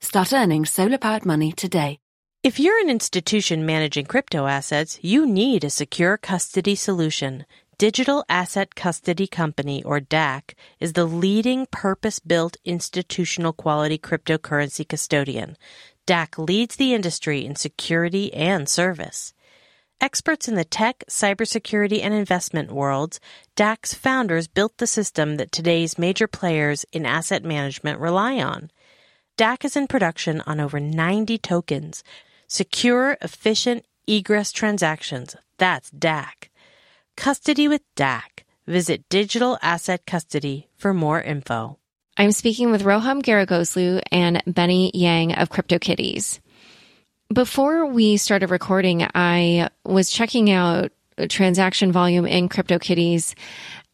[0.00, 1.98] Start earning solar powered money today.
[2.44, 7.44] If you're an institution managing crypto assets, you need a secure custody solution.
[7.78, 15.56] Digital Asset Custody Company, or DAC, is the leading purpose built institutional quality cryptocurrency custodian.
[16.06, 19.34] DAC leads the industry in security and service.
[20.02, 23.20] Experts in the tech, cybersecurity, and investment worlds,
[23.54, 28.72] DAC's founders built the system that today's major players in asset management rely on.
[29.38, 32.02] DAC is in production on over 90 tokens.
[32.48, 35.36] Secure, efficient egress transactions.
[35.58, 36.48] That's DAC.
[37.16, 38.42] Custody with DAC.
[38.66, 41.78] Visit Digital Asset Custody for more info.
[42.16, 46.40] I'm speaking with Roham Gharegozlou and Benny Yang of CryptoKitties.
[47.32, 50.92] Before we started recording, I was checking out
[51.28, 53.34] transaction volume in CryptoKitties,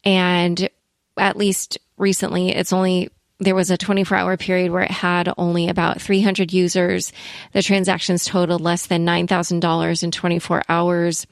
[0.03, 0.67] and
[1.15, 5.69] at least recently, it's only there was a 24 hour period where it had only
[5.69, 7.13] about 300 users.
[7.53, 11.27] The transactions totaled less than $9,000 in 24 hours.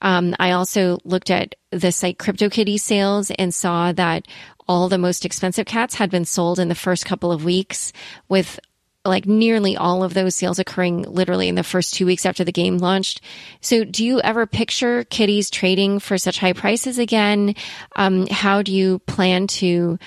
[0.00, 4.26] Um, I also looked at the site CryptoKitty sales and saw that
[4.66, 7.92] all the most expensive cats had been sold in the first couple of weeks
[8.28, 8.58] with
[9.04, 12.52] like nearly all of those sales occurring literally in the first two weeks after the
[12.52, 13.20] game launched.
[13.60, 17.54] So do you ever picture kitties trading for such high prices again?
[17.96, 19.98] Um, how do you plan to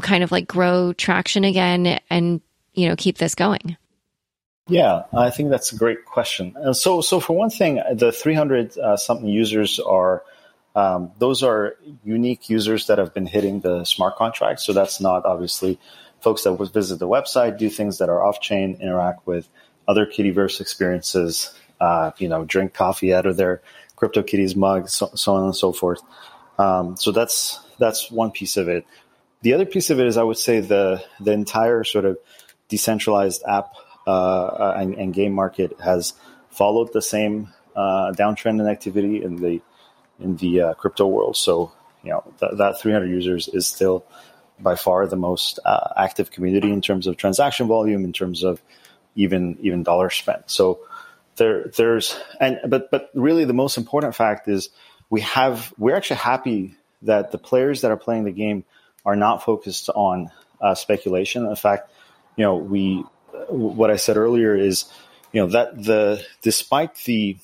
[0.00, 2.40] kind of like grow traction again and,
[2.74, 3.76] you know, keep this going?
[4.68, 6.56] Yeah, I think that's a great question.
[6.56, 10.22] Uh, so, so for one thing, the 300 uh, something users are
[10.76, 14.60] um, those are unique users that have been hitting the smart contract.
[14.60, 15.78] So that's not obviously
[16.26, 19.48] folks that would visit the website, do things that are off chain, interact with
[19.86, 23.62] other Kittyverse experiences, uh, you know, drink coffee out of their
[23.96, 26.02] CryptoKitties mug, so, so on and so forth.
[26.58, 28.84] Um, so that's that's one piece of it.
[29.42, 32.18] The other piece of it is, I would say, the the entire sort of
[32.66, 33.74] decentralized app
[34.08, 36.12] uh, and, and, game market has
[36.50, 39.62] followed the same uh, downtrend in activity in the
[40.18, 41.36] in the uh, crypto world.
[41.36, 41.70] So
[42.02, 44.04] you know th- that 300 users is still
[44.58, 48.60] by far the most uh, active community in terms of transaction volume, in terms of
[49.14, 50.50] even even dollars spent.
[50.50, 50.80] So
[51.36, 54.70] there there's and but but really the most important fact is
[55.10, 58.64] we have we're actually happy that the players that are playing the game
[59.04, 60.30] are not focused on
[60.60, 61.46] uh, speculation.
[61.46, 61.90] In fact,
[62.36, 63.04] you know, we
[63.48, 64.86] what I said earlier is,
[65.32, 67.36] you know, that the despite the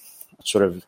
[0.45, 0.85] sort of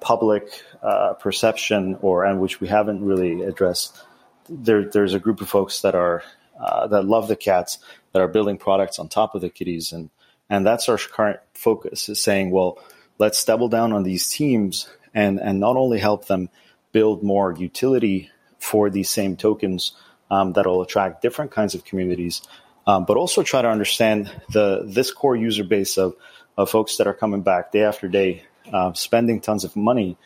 [0.00, 0.48] public
[0.82, 4.02] uh, perception or and which we haven't really addressed,
[4.48, 6.22] there there's a group of folks that are
[6.60, 7.78] uh, that love the cats
[8.12, 10.10] that are building products on top of the kitties and
[10.48, 12.78] and that's our current focus is saying well
[13.18, 16.48] let's double down on these teams and and not only help them
[16.92, 19.92] build more utility for these same tokens
[20.30, 22.42] um, that'll attract different kinds of communities,
[22.86, 26.14] um, but also try to understand the this core user base of,
[26.56, 28.42] of folks that are coming back day after day,
[28.72, 30.16] uh, spending tons of money,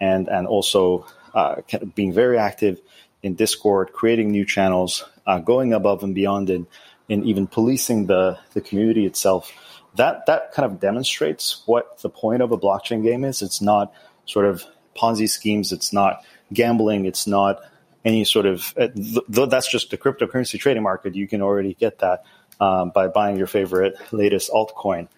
[0.00, 1.56] and and also uh,
[1.94, 2.80] being very active
[3.24, 6.66] in Discord, creating new channels, uh, going above and beyond and
[7.08, 9.52] in even policing the, the community itself.
[9.96, 13.42] That that kind of demonstrates what the point of a blockchain game is.
[13.42, 13.92] It's not
[14.26, 14.64] sort of
[14.96, 15.72] Ponzi schemes.
[15.72, 16.22] It's not
[16.52, 17.06] gambling.
[17.06, 17.60] It's not
[18.04, 18.88] any sort of uh,
[19.28, 21.14] though that's just the cryptocurrency trading market.
[21.14, 22.24] You can already get that
[22.60, 25.08] um, by buying your favorite latest altcoin.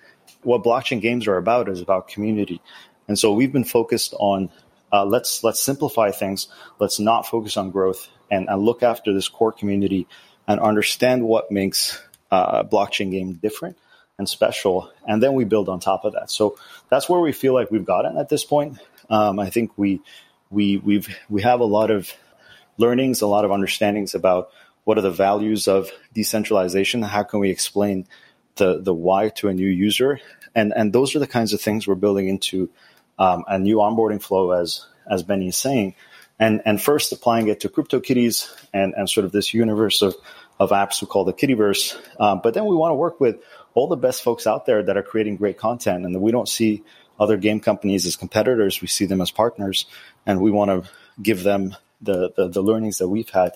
[0.43, 2.61] What blockchain games are about is about community,
[3.09, 4.51] and so we've been focused on
[4.93, 6.49] uh, let's let's simplify things.
[6.79, 10.07] Let's not focus on growth and, and look after this core community
[10.47, 13.77] and understand what makes uh, blockchain game different
[14.19, 16.31] and special, and then we build on top of that.
[16.31, 16.57] So
[16.89, 18.79] that's where we feel like we've gotten at this point.
[19.11, 20.01] Um, I think we
[20.51, 22.13] we we've we have a lot of
[22.79, 24.51] learnings, a lot of understandings about
[24.85, 27.03] what are the values of decentralization.
[27.03, 28.07] How can we explain
[28.57, 30.21] the the why to a new user?
[30.55, 32.71] And and those are the kinds of things we're building into
[33.19, 35.95] um, a new onboarding flow, as as Benny is saying,
[36.39, 40.15] and and first applying it to CryptoKitties and and sort of this universe of
[40.59, 41.97] of apps we call the Kittyverse.
[42.19, 43.37] Um, but then we want to work with
[43.75, 46.83] all the best folks out there that are creating great content, and we don't see
[47.19, 48.81] other game companies as competitors.
[48.81, 49.87] We see them as partners,
[50.25, 50.91] and we want to
[51.21, 53.53] give them the, the, the learnings that we've had.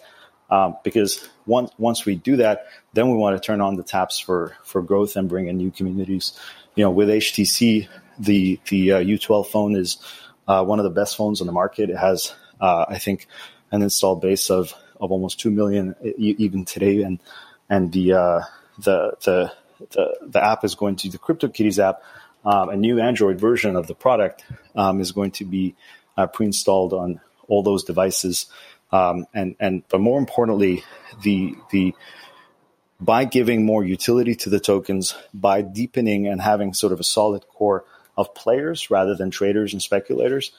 [0.51, 4.19] Um, because once once we do that, then we want to turn on the taps
[4.19, 6.33] for for growth and bring in new communities.
[6.75, 7.89] You know, with HTC,
[8.21, 9.99] the the uh, U12 phone is
[10.47, 11.91] uh, one of the best phones on the market.
[11.91, 13.27] It has, uh, I think,
[13.73, 17.19] an installed base of of almost two million even today, and
[17.69, 18.41] and the uh,
[18.79, 19.53] the the
[19.91, 22.03] the the app is going to the CryptoKitties app
[22.45, 24.45] um, a new Android version of the product
[24.75, 25.75] um, is going to be
[26.17, 28.47] uh, pre-installed on all those devices.
[28.93, 30.83] Um, and and but more importantly,
[31.23, 31.95] the the
[33.01, 37.47] by giving more utility to the tokens, by deepening and having sort of a solid
[37.49, 37.85] core
[38.21, 40.53] of players rather than traders and speculators,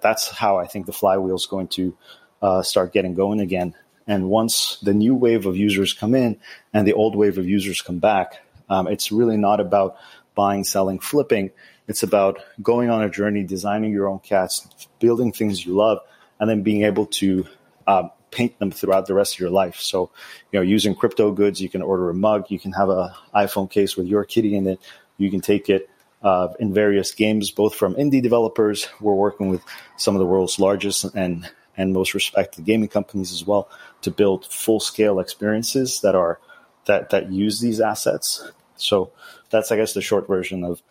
[0.00, 1.96] that's how I think the flywheel is going to
[2.40, 3.74] uh, start getting going again.
[4.06, 6.38] And once the new wave of users come in
[6.72, 8.40] and the old wave of users come back,
[8.70, 9.96] um, it's really not about
[10.34, 11.50] buying, selling, flipping.
[11.88, 14.66] It's about going on a journey, designing your own cats,
[15.00, 15.98] building things you love,
[16.38, 17.46] and then being able to
[17.86, 19.80] uh, paint them throughout the rest of your life.
[19.80, 20.10] So,
[20.52, 23.70] you know, using crypto goods, you can order a mug, you can have an iPhone
[23.70, 24.80] case with your kitty in it,
[25.16, 25.90] you can take it
[26.22, 28.88] uh, in various games, both from indie developers.
[29.00, 29.62] We're working with
[29.96, 33.70] some of the world's largest and and most respected gaming companies as well
[34.02, 36.40] to build full scale experiences that are
[36.86, 38.50] that that use these assets.
[38.76, 39.12] So
[39.50, 40.82] that's I guess the short version of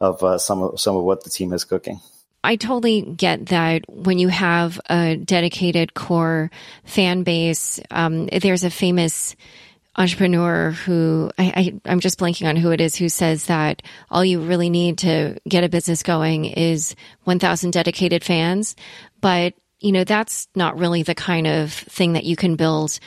[0.00, 2.00] of uh, some of some of what the team is cooking.
[2.44, 6.50] I totally get that when you have a dedicated core
[6.84, 9.34] fan base, um, there's a famous
[9.96, 14.24] entrepreneur who I, I, am just blanking on who it is who says that all
[14.24, 18.74] you really need to get a business going is 1,000 dedicated fans.
[19.20, 22.98] But, you know, that's not really the kind of thing that you can build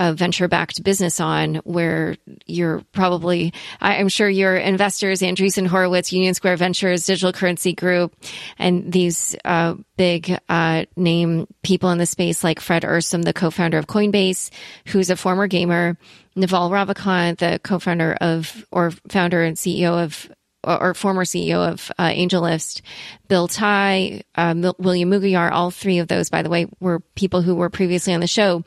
[0.00, 6.32] a venture backed business on where you're probably, I'm sure your investors, Andreessen Horowitz, Union
[6.32, 8.16] Square Ventures, Digital Currency Group,
[8.58, 13.76] and these uh, big uh, name people in the space like Fred Ehrsam, the co-founder
[13.76, 14.48] of Coinbase,
[14.86, 15.98] who's a former gamer,
[16.34, 20.30] Naval Ravikant, the co-founder of or founder and CEO of
[20.62, 22.82] or former CEO of uh, AngelList,
[23.28, 27.54] Bill Tai, uh, William Mougayar, all three of those, by the way, were people who
[27.54, 28.62] were previously on the show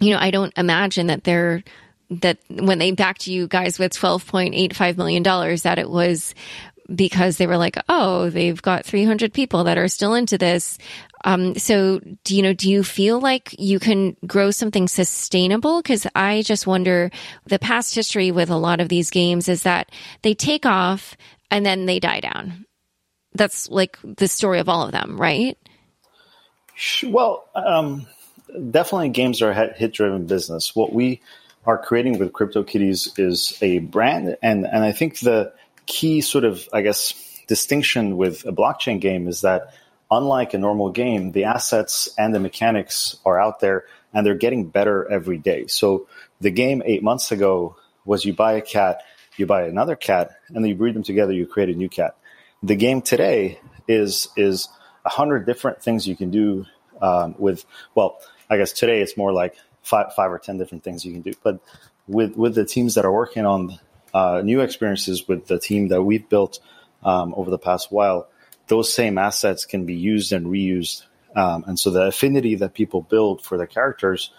[0.00, 1.62] you know, I don't imagine that they're
[2.10, 6.34] that when they backed you guys with $12.85 million, that it was
[6.94, 10.78] because they were like, oh, they've got 300 people that are still into this.
[11.24, 15.82] Um, so, do you know, do you feel like you can grow something sustainable?
[15.82, 17.10] Because I just wonder
[17.46, 19.90] the past history with a lot of these games is that
[20.22, 21.16] they take off
[21.50, 22.66] and then they die down.
[23.34, 25.58] That's like the story of all of them, right?
[27.02, 28.06] Well, um,
[28.48, 30.74] definitely games are a hit driven business.
[30.74, 31.20] What we
[31.64, 35.52] are creating with CryptoKitties is a brand, and and I think the
[35.86, 37.14] key sort of I guess
[37.46, 39.72] distinction with a blockchain game is that
[40.10, 44.68] unlike a normal game, the assets and the mechanics are out there and they're getting
[44.68, 45.66] better every day.
[45.66, 46.06] So
[46.40, 49.02] the game eight months ago was you buy a cat,
[49.36, 52.16] you buy another cat, and then you breed them together, you create a new cat.
[52.62, 54.68] The game today is is
[55.04, 56.66] a hundred different things you can do
[57.00, 57.64] um, with.
[57.94, 61.22] Well, I guess today it's more like five five or ten different things you can
[61.22, 61.32] do.
[61.42, 61.60] But
[62.06, 63.78] with with the teams that are working on
[64.14, 66.60] uh, new experiences with the team that we've built
[67.02, 68.28] um, over the past while,
[68.68, 71.02] those same assets can be used and reused.
[71.34, 74.30] Um, and so the affinity that people build for the characters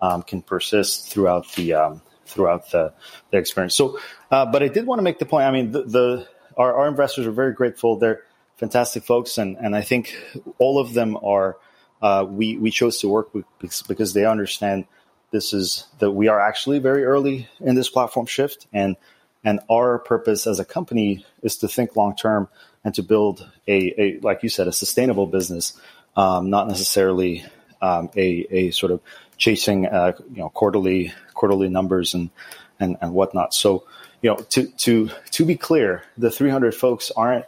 [0.00, 2.92] um, can persist throughout the um, throughout the,
[3.30, 3.74] the experience.
[3.74, 3.98] So,
[4.30, 5.44] uh, but I did want to make the point.
[5.44, 7.96] I mean, the, the our, our, investors are very grateful.
[7.96, 8.22] They're
[8.56, 10.16] fantastic folks, and and I think
[10.58, 11.56] all of them are.
[12.02, 13.44] Uh, we we chose to work with
[13.88, 14.86] because they understand
[15.30, 18.96] this is that we are actually very early in this platform shift, and
[19.44, 22.48] and our purpose as a company is to think long term
[22.84, 25.80] and to build a, a, like you said, a sustainable business,
[26.16, 27.44] um, not necessarily
[27.82, 29.00] um, a, a sort of
[29.36, 32.30] chasing uh, you know quarterly quarterly numbers and
[32.78, 33.54] and and whatnot.
[33.54, 33.84] So
[34.22, 37.44] you know to to to be clear, the 300 folks aren't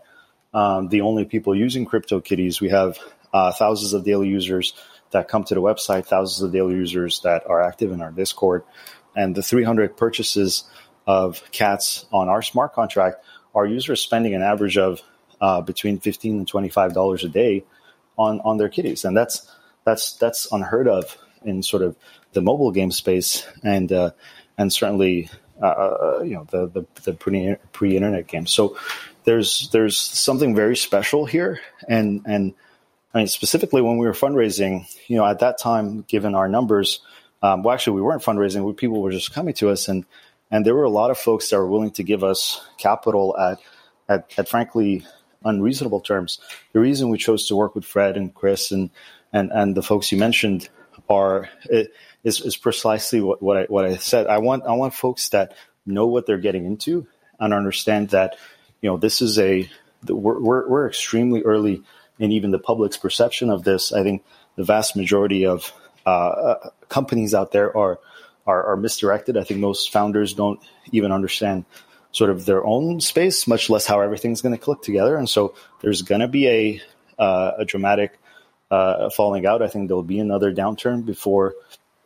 [0.55, 2.61] um, the only people using CryptoKitties.
[2.61, 2.99] We have
[3.33, 4.74] uh, thousands of daily users
[5.11, 8.64] that come to the website, thousands of daily users that are active in our Discord,
[9.16, 10.64] and the 300 purchases
[11.07, 13.24] of cats on our smart contract,
[13.55, 15.01] our users spending an average of
[15.41, 17.64] uh, between 15 and 25 dollars a day
[18.16, 19.51] on on their kitties, and that's
[19.85, 21.97] that's that's unheard of in sort of
[22.33, 24.11] the mobile game space, and uh,
[24.59, 25.31] and certainly
[25.62, 28.53] uh, uh you know the the, the pre pre internet games.
[28.53, 28.76] So
[29.24, 32.55] there's there's something very special here, and and
[33.14, 37.00] I mean specifically when we were fundraising, you know, at that time, given our numbers,
[37.42, 40.04] um, well, actually we weren't fundraising; people were just coming to us, and
[40.50, 43.59] and there were a lot of folks that were willing to give us capital at
[44.09, 45.06] at, at frankly
[45.44, 46.40] unreasonable terms.
[46.72, 48.90] The reason we chose to work with Fred and Chris and
[49.32, 50.68] and and the folks you mentioned
[51.09, 51.48] are
[52.24, 54.26] is is precisely what, what I what I said.
[54.26, 55.54] I want I want folks that
[55.86, 57.06] know what they're getting into
[57.40, 58.36] and understand that
[58.80, 59.68] you know this is a
[60.06, 61.82] we're we're, we're extremely early
[62.19, 63.93] in even the public's perception of this.
[63.93, 64.25] I think
[64.57, 65.73] the vast majority of
[66.07, 67.99] uh, uh companies out there are,
[68.47, 69.37] are are misdirected.
[69.37, 70.61] I think most founders don't
[70.93, 71.64] even understand
[72.12, 75.16] sort of their own space, much less how everything's going to click together.
[75.16, 76.83] And so there's going to be a
[77.19, 78.19] uh, a dramatic
[78.71, 79.62] uh, falling out.
[79.62, 81.55] I think there'll be another downturn before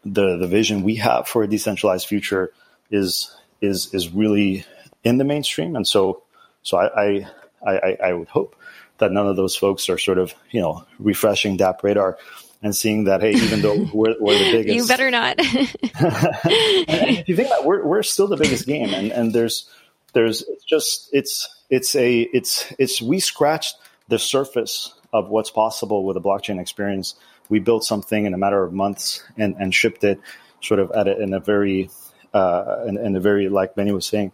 [0.05, 2.53] the the vision we have for a decentralized future
[2.91, 4.65] is is is really
[5.05, 5.77] in the mainstream.
[5.77, 6.23] And so
[6.63, 7.27] so I
[7.65, 8.57] I, I, I would hope
[9.03, 12.17] that none of those folks are sort of you know refreshing DappRadar
[12.63, 15.37] and seeing that hey, even though we're, we're the biggest, you better not.
[15.39, 19.69] if you think about, it, we're we're still the biggest game, and and there's
[20.13, 23.77] there's it's just it's it's a it's it's we scratched
[24.09, 27.15] the surface of what's possible with a blockchain experience.
[27.49, 30.21] We built something in a matter of months and, and shipped it
[30.63, 31.91] sort of at a, in a very
[32.33, 34.33] uh, in, in, a very like Benny was saying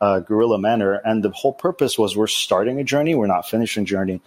[0.00, 0.94] uh, guerrilla manner.
[0.94, 4.20] And the whole purpose was we're starting a journey, we're not finishing journey.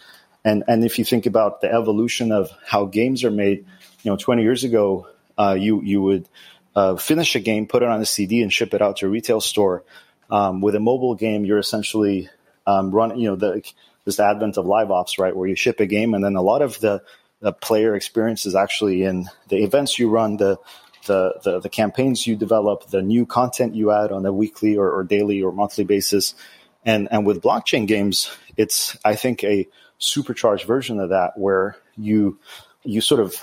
[0.46, 3.66] And and if you think about the evolution of how games are made,
[4.04, 5.08] you know, 20 years ago,
[5.38, 6.28] uh, you you would
[6.76, 9.10] uh, finish a game, put it on a CD, and ship it out to a
[9.10, 9.84] retail store.
[10.30, 12.30] Um, with a mobile game, you're essentially
[12.66, 13.64] um, run, you know, the
[14.06, 16.62] this advent of live ops, right, where you ship a game and then a lot
[16.62, 17.02] of the,
[17.40, 20.58] the player experience is actually in the events you run, the,
[21.06, 24.90] the, the, the, campaigns you develop, the new content you add on a weekly or,
[24.92, 26.36] or daily or monthly basis.
[26.86, 32.40] And, and with blockchain games, it's, I think, a supercharged version of that where you,
[32.84, 33.36] you sort of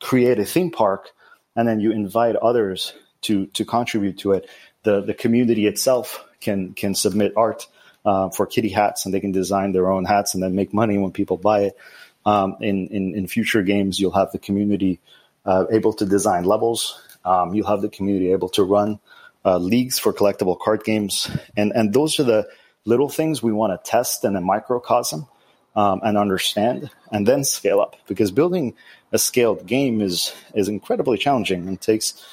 [0.00, 1.10] create a theme park
[1.54, 2.92] and then you invite others
[3.22, 4.48] to, to contribute to it.
[4.82, 7.66] The, the community itself can, can submit art
[8.04, 10.96] uh, for kitty hats, and they can design their own hats and then make money
[10.96, 11.76] when people buy it.
[12.24, 15.00] Um, in, in, in future games, you'll have the community
[15.44, 17.00] uh, able to design levels.
[17.26, 19.00] Um, you'll have the community able to run
[19.44, 22.48] uh, leagues for collectible card games, and and those are the
[22.84, 25.26] little things we want to test in a microcosm
[25.74, 27.96] um, and understand, and then scale up.
[28.06, 28.74] Because building
[29.12, 32.24] a scaled game is is incredibly challenging and takes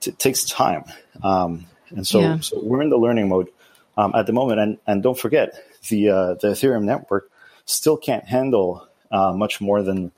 [0.00, 0.84] t- takes time.
[1.22, 2.40] Um, and so, yeah.
[2.40, 3.48] so we're in the learning mode
[3.96, 4.60] um, at the moment.
[4.60, 5.54] And, and don't forget,
[5.88, 7.30] the, uh, the Ethereum network
[7.64, 10.12] still can't handle uh, much more than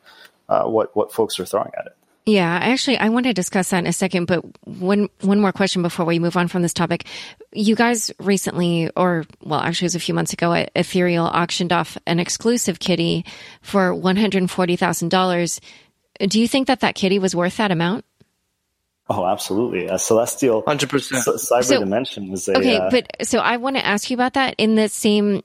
[0.48, 1.96] uh, what, what folks are throwing at it.
[2.26, 5.82] Yeah, actually, I want to discuss that in a second, but one one more question
[5.82, 7.06] before we move on from this topic.
[7.52, 11.96] You guys recently, or well, actually, it was a few months ago, Ethereal auctioned off
[12.06, 13.24] an exclusive kitty
[13.62, 15.60] for one hundred forty thousand dollars.
[16.20, 18.04] Do you think that that kitty was worth that amount?
[19.08, 19.86] Oh, absolutely.
[19.86, 20.86] A celestial 100%.
[20.86, 22.56] cyber so, dimension is a.
[22.56, 25.42] Okay, uh, but so I want to ask you about that in the same,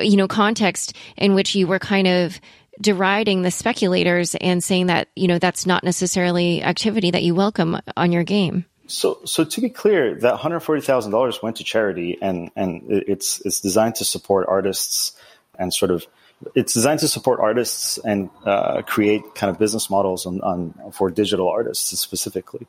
[0.00, 2.40] you know, context in which you were kind of
[2.80, 7.78] deriding the speculators and saying that, you know, that's not necessarily activity that you welcome
[7.96, 8.64] on your game.
[8.86, 12.82] So, so to be clear, that hundred forty thousand dollars went to charity, and and
[12.88, 15.12] it's it's designed to support artists
[15.56, 16.06] and sort of
[16.54, 21.10] it's designed to support artists and uh, create kind of business models on, on for
[21.10, 22.66] digital artists specifically.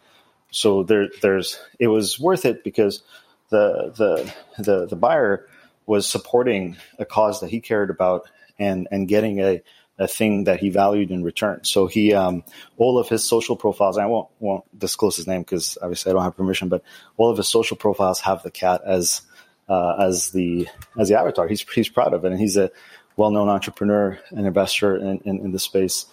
[0.51, 3.01] So there, there's it was worth it because
[3.49, 5.47] the the the the buyer
[5.85, 9.63] was supporting a cause that he cared about and and getting a
[10.01, 11.63] a thing that he valued in return.
[11.63, 12.43] So he, um,
[12.77, 16.23] all of his social profiles, I won't, won't disclose his name because obviously I don't
[16.23, 16.83] have permission, but
[17.17, 19.21] all of his social profiles have the cat as,
[19.69, 21.47] uh, as the, as the avatar.
[21.47, 22.31] He's, he's proud of it.
[22.31, 22.71] And he's a
[23.15, 26.07] well-known entrepreneur and investor in, in, in the space.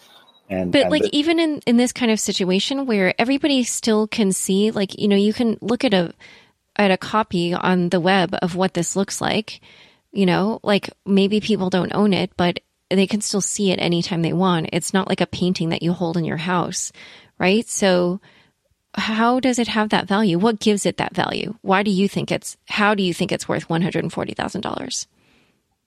[0.51, 4.07] And, but and like the, even in in this kind of situation where everybody still
[4.07, 6.15] can see like you know you can look at a
[6.75, 9.61] at a copy on the web of what this looks like
[10.11, 12.61] you know like maybe people don't own it but
[12.91, 14.71] they can still see it anytime they want.
[14.73, 16.93] It's not like a painting that you hold in your house,
[17.39, 17.69] right?
[17.69, 18.21] So
[18.95, 20.39] how does it have that value?
[20.39, 21.55] What gives it that value?
[21.63, 25.07] Why do you think it's how do you think it's worth $140,000?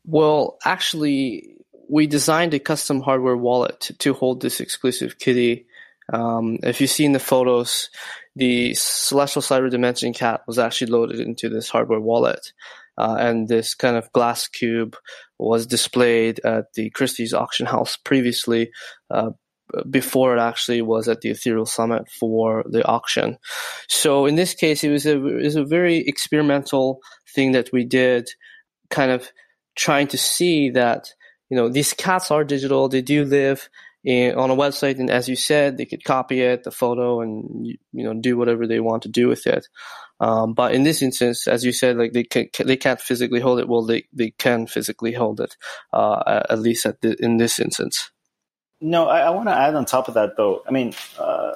[0.05, 1.55] Well, actually,
[1.89, 5.65] we designed a custom hardware wallet to, to hold this exclusive kitty.
[6.11, 7.89] Um, if you see in the photos,
[8.35, 12.53] the Celestial Cyber Dimension cat was actually loaded into this hardware wallet.
[13.01, 14.95] Uh, and this kind of glass cube
[15.39, 18.69] was displayed at the Christie's auction house previously,
[19.09, 19.31] uh,
[19.89, 23.37] before it actually was at the Ethereal Summit for the auction.
[23.87, 26.99] So in this case, it was a it was a very experimental
[27.33, 28.29] thing that we did,
[28.89, 29.31] kind of
[29.75, 31.13] trying to see that
[31.49, 33.69] you know these cats are digital, they do live
[34.05, 37.77] on a website, and as you said, they could copy it, the photo, and you
[37.93, 39.67] know do whatever they want to do with it.
[40.19, 43.59] Um, but in this instance, as you said, like they can, they can't physically hold
[43.59, 43.67] it.
[43.67, 45.57] Well, they, they can physically hold it,
[45.91, 48.11] uh, at least at the, in this instance.
[48.79, 50.63] No, I, I want to add on top of that though.
[50.67, 51.53] I mean, uh,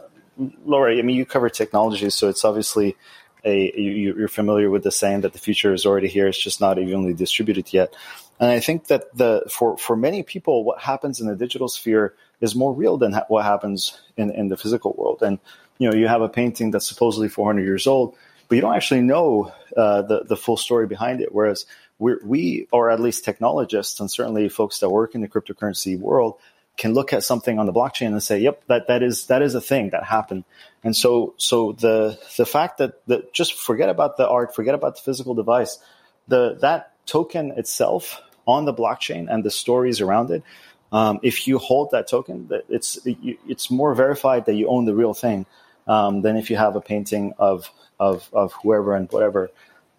[0.66, 2.96] Laura, I mean, you cover technology, so it's obviously
[3.44, 6.28] a you, you're familiar with the saying that the future is already here.
[6.28, 7.96] It's just not evenly distributed yet.
[8.40, 12.16] And I think that the for for many people, what happens in the digital sphere
[12.42, 15.22] is more real than ha- what happens in in the physical world.
[15.22, 15.40] And
[15.78, 18.16] you know, you have a painting that's supposedly 400 years old
[18.48, 21.34] but you don't actually know uh, the the full story behind it.
[21.34, 21.66] Whereas
[21.98, 26.36] we we or at least technologists and certainly folks that work in the cryptocurrency world
[26.78, 29.56] can look at something on the blockchain and say, "Yep, that that is that is
[29.56, 30.44] a thing that happened."
[30.84, 34.96] And so so the the fact that that just forget about the art, forget about
[34.96, 35.80] the physical device,
[36.28, 40.44] the that token itself on the blockchain and the stories around it.
[40.92, 45.14] Um, if you hold that token, it's it's more verified that you own the real
[45.14, 45.46] thing
[45.88, 47.70] um, than if you have a painting of
[48.00, 49.50] of of whoever and whatever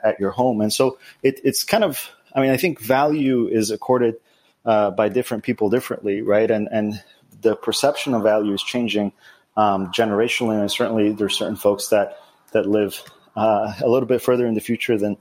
[0.02, 0.60] at your home.
[0.60, 4.16] And so it, it's kind of, I mean, I think value is accorded
[4.64, 6.50] uh, by different people differently, right?
[6.50, 7.02] And and
[7.42, 9.12] the perception of value is changing
[9.56, 12.18] um, generationally, and certainly there's certain folks that
[12.52, 13.02] that live
[13.36, 15.16] uh, a little bit further in the future than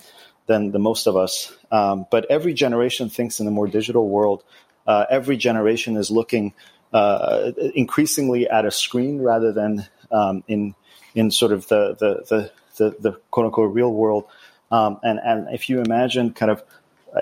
[0.47, 1.51] than the most of us.
[1.72, 4.43] Um, but every generation thinks in a more digital world.
[4.86, 6.53] Uh, every generation is looking
[6.93, 10.75] uh, increasingly at a screen rather than um, in
[11.13, 14.25] in sort of the the the the, the quote unquote real world.
[14.71, 16.63] Um, and, and if you imagine kind of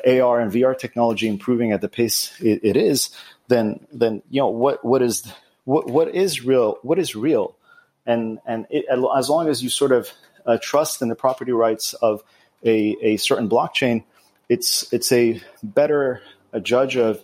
[0.08, 3.10] AR and VR technology improving at the pace it, it is,
[3.48, 5.32] then, then, you know, what, what is,
[5.66, 7.56] what, what is real, what is real?
[8.06, 10.10] And, and it, as long as you sort of
[10.46, 12.24] uh, trust in the property rights of
[12.64, 14.04] a, a certain blockchain,
[14.50, 17.24] it's, it's a better a judge of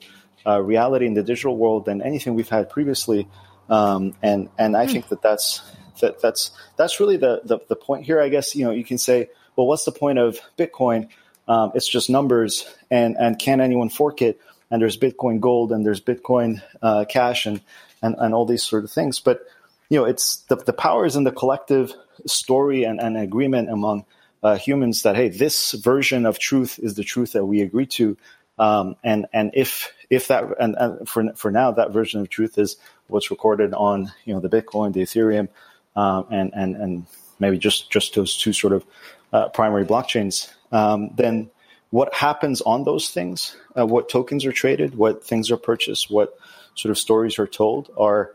[0.50, 3.28] uh, reality in the digital world than anything we've had previously.
[3.70, 4.92] Um, and, and I mm.
[4.92, 5.62] think that that's,
[6.00, 8.22] that that's that's really the, the, the point here.
[8.22, 11.10] I guess you know you can say, well, what's the point of Bitcoin?
[11.48, 14.40] Um, it's just numbers, and and can anyone fork it?
[14.72, 17.62] And there's Bitcoin Gold, and there's Bitcoin uh, Cash, and,
[18.02, 19.20] and and all these sort of things.
[19.20, 19.42] But
[19.90, 21.94] you know, it's the the power is in the collective
[22.26, 24.06] story and, and agreement among
[24.44, 28.18] uh, humans that hey, this version of truth is the truth that we agree to.
[28.60, 32.58] Um, and and if if that and, and, for for now that version of truth
[32.58, 32.76] is
[33.08, 35.48] what's recorded on you know the Bitcoin, the Ethereum,
[35.96, 37.06] um, and and and
[37.40, 38.86] maybe just just those two sort of
[39.32, 41.50] uh, primary blockchains, um, then
[41.92, 46.38] what happens on those things, uh, what tokens are traded, what things are purchased, what
[46.76, 48.32] sort of stories are told, are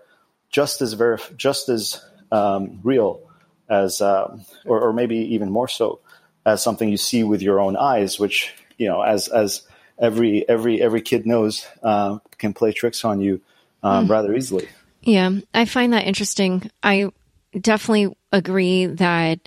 [0.50, 3.20] just as verif- just as um, real
[3.68, 6.00] as, um, or, or maybe even more so,
[6.44, 9.62] as something you see with your own eyes, which you know, as as
[9.98, 13.40] every every every kid knows, uh, can play tricks on you
[13.82, 14.10] um, mm.
[14.10, 14.68] rather easily.
[15.02, 16.70] Yeah, I find that interesting.
[16.82, 17.10] I
[17.58, 19.40] definitely agree that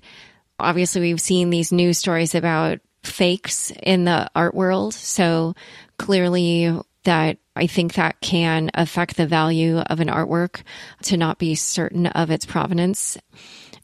[0.60, 4.94] obviously we've seen these news stories about fakes in the art world.
[4.94, 5.56] So
[5.98, 10.62] clearly that I think that can affect the value of an artwork
[11.04, 13.18] to not be certain of its provenance.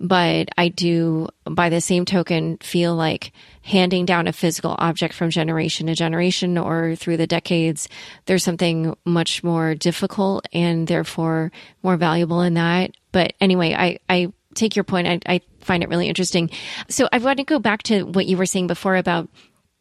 [0.03, 3.31] But I do, by the same token, feel like
[3.61, 7.87] handing down a physical object from generation to generation or through the decades,
[8.25, 12.91] there's something much more difficult and therefore more valuable in that.
[13.13, 15.07] But anyway, I, I take your point.
[15.07, 16.49] I, I find it really interesting.
[16.89, 19.29] So I want to go back to what you were saying before about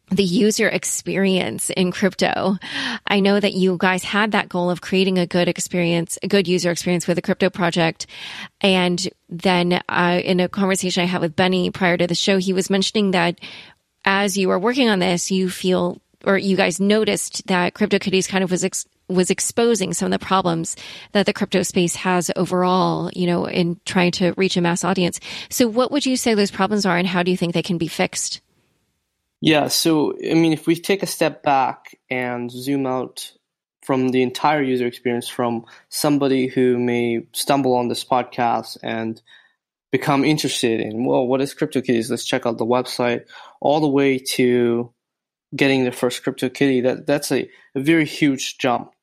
[0.09, 2.57] the user experience in crypto.
[3.07, 6.47] I know that you guys had that goal of creating a good experience, a good
[6.47, 8.05] user experience with a crypto project.
[8.61, 12.53] And then uh, in a conversation I had with Benny prior to the show, he
[12.53, 13.39] was mentioning that
[14.05, 18.43] as you were working on this, you feel or you guys noticed that CryptoKitties kind
[18.43, 20.75] of was ex- was exposing some of the problems
[21.11, 25.19] that the crypto space has overall, you know, in trying to reach a mass audience.
[25.49, 27.77] So what would you say those problems are and how do you think they can
[27.77, 28.41] be fixed?
[29.45, 33.33] Yeah, so I mean, if we take a step back and zoom out
[33.81, 39.21] from the entire user experience, from somebody who may stumble on this podcast and
[39.91, 42.09] become interested in, well, what is CryptoKitties?
[42.09, 43.25] Let's check out the website,
[43.59, 44.93] all the way to
[45.53, 46.83] getting their first CryptoKitty.
[46.83, 48.93] That that's a, a very huge jump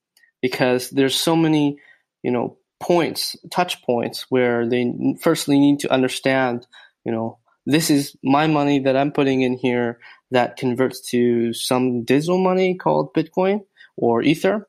[0.40, 1.76] because there's so many,
[2.22, 6.66] you know, points, touch points where they firstly need to understand,
[7.04, 9.98] you know, this is my money that I'm putting in here
[10.30, 13.60] that converts to some digital money called Bitcoin
[13.96, 14.68] or Ether.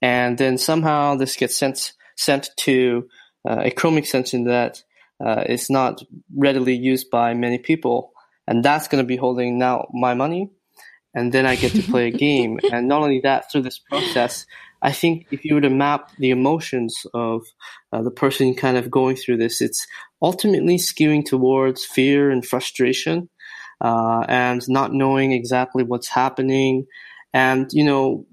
[0.00, 3.08] And then somehow this gets sent, sent to
[3.48, 4.82] uh, a Chrome extension that
[5.24, 6.02] uh, is not
[6.34, 8.12] readily used by many people.
[8.46, 10.50] And that's going to be holding now my money.
[11.14, 12.58] And then I get to play a game.
[12.72, 14.46] And not only that, through this process,
[14.82, 17.42] I think if you were to map the emotions of
[17.92, 19.86] uh, the person kind of going through this, it's
[20.20, 23.30] ultimately skewing towards fear and frustration
[23.80, 26.86] uh, and not knowing exactly what's happening.
[27.32, 28.26] And, you know,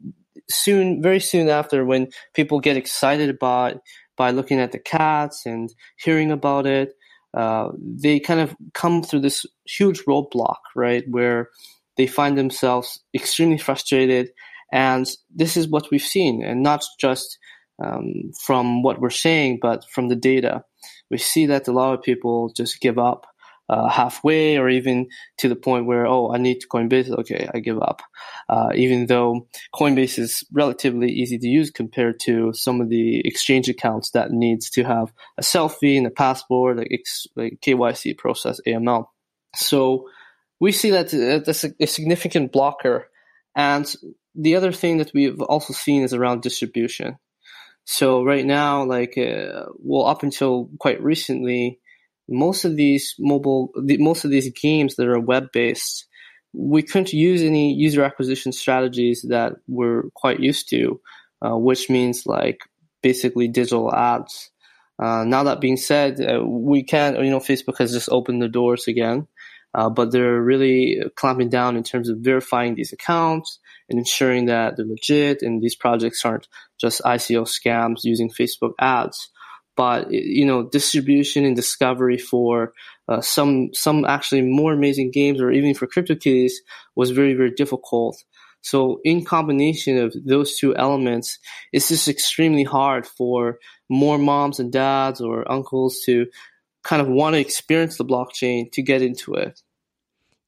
[0.49, 3.81] soon, very soon after, when people get excited about
[4.17, 6.93] by looking at the cats and hearing about it,
[7.33, 11.03] uh, they kind of come through this huge roadblock, right?
[11.09, 11.49] Where
[11.97, 14.31] they find themselves extremely frustrated.
[14.71, 17.37] And this is what we've seen, and not just
[17.83, 20.63] um, from what we're saying, but from the data.
[21.09, 23.27] We see that a lot of people just give up
[23.71, 25.07] uh, halfway or even
[25.37, 27.09] to the point where, oh, I need Coinbase.
[27.09, 28.01] Okay, I give up.
[28.49, 33.69] Uh, even though Coinbase is relatively easy to use compared to some of the exchange
[33.69, 37.05] accounts that needs to have a selfie and a passport, like,
[37.37, 39.05] like KYC process, AML.
[39.55, 40.09] So
[40.59, 41.09] we see that
[41.45, 43.07] that's a, a significant blocker.
[43.55, 43.93] And
[44.35, 47.17] the other thing that we've also seen is around distribution.
[47.85, 51.79] So right now, like, uh, well, up until quite recently,
[52.31, 56.05] most of these mobile, the, most of these games that are web based,
[56.53, 60.99] we couldn't use any user acquisition strategies that we're quite used to,
[61.45, 62.59] uh, which means like
[63.03, 64.49] basically digital ads.
[64.97, 68.47] Uh, now that being said, uh, we can, you know, Facebook has just opened the
[68.47, 69.27] doors again,
[69.73, 73.59] uh, but they're really clamping down in terms of verifying these accounts
[73.89, 76.47] and ensuring that they're legit and these projects aren't
[76.79, 79.29] just ICO scams using Facebook ads
[79.81, 82.71] but you know distribution and discovery for
[83.07, 86.51] uh, some some actually more amazing games or even for CryptoKitties
[86.95, 88.15] was very very difficult.
[88.61, 91.39] So in combination of those two elements,
[91.73, 93.57] it's just extremely hard for
[93.89, 96.27] more moms and dads or uncles to
[96.83, 99.59] kind of want to experience the blockchain to get into it.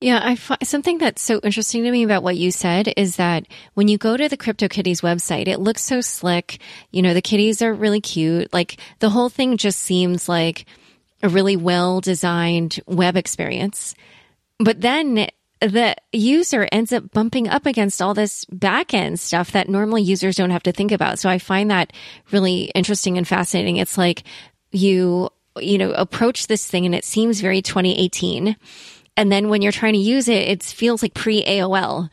[0.04, 3.98] Yeah, something that's so interesting to me about what you said is that when you
[3.98, 6.60] go to the CryptoKitties website, it looks so slick.
[6.92, 8.52] You know, the kitties are really cute.
[8.52, 10.66] Like the whole thing just seems like
[11.22, 13.96] a really well designed web experience.
[14.60, 15.30] But then
[15.62, 20.36] the user ends up bumping up against all this back end stuff that normally users
[20.36, 21.18] don't have to think about.
[21.18, 21.94] So I find that
[22.30, 23.78] really interesting and fascinating.
[23.78, 24.24] It's like
[24.70, 28.58] you, you know, approach this thing and it seems very 2018
[29.18, 32.10] and then when you're trying to use it, it feels like pre AOL.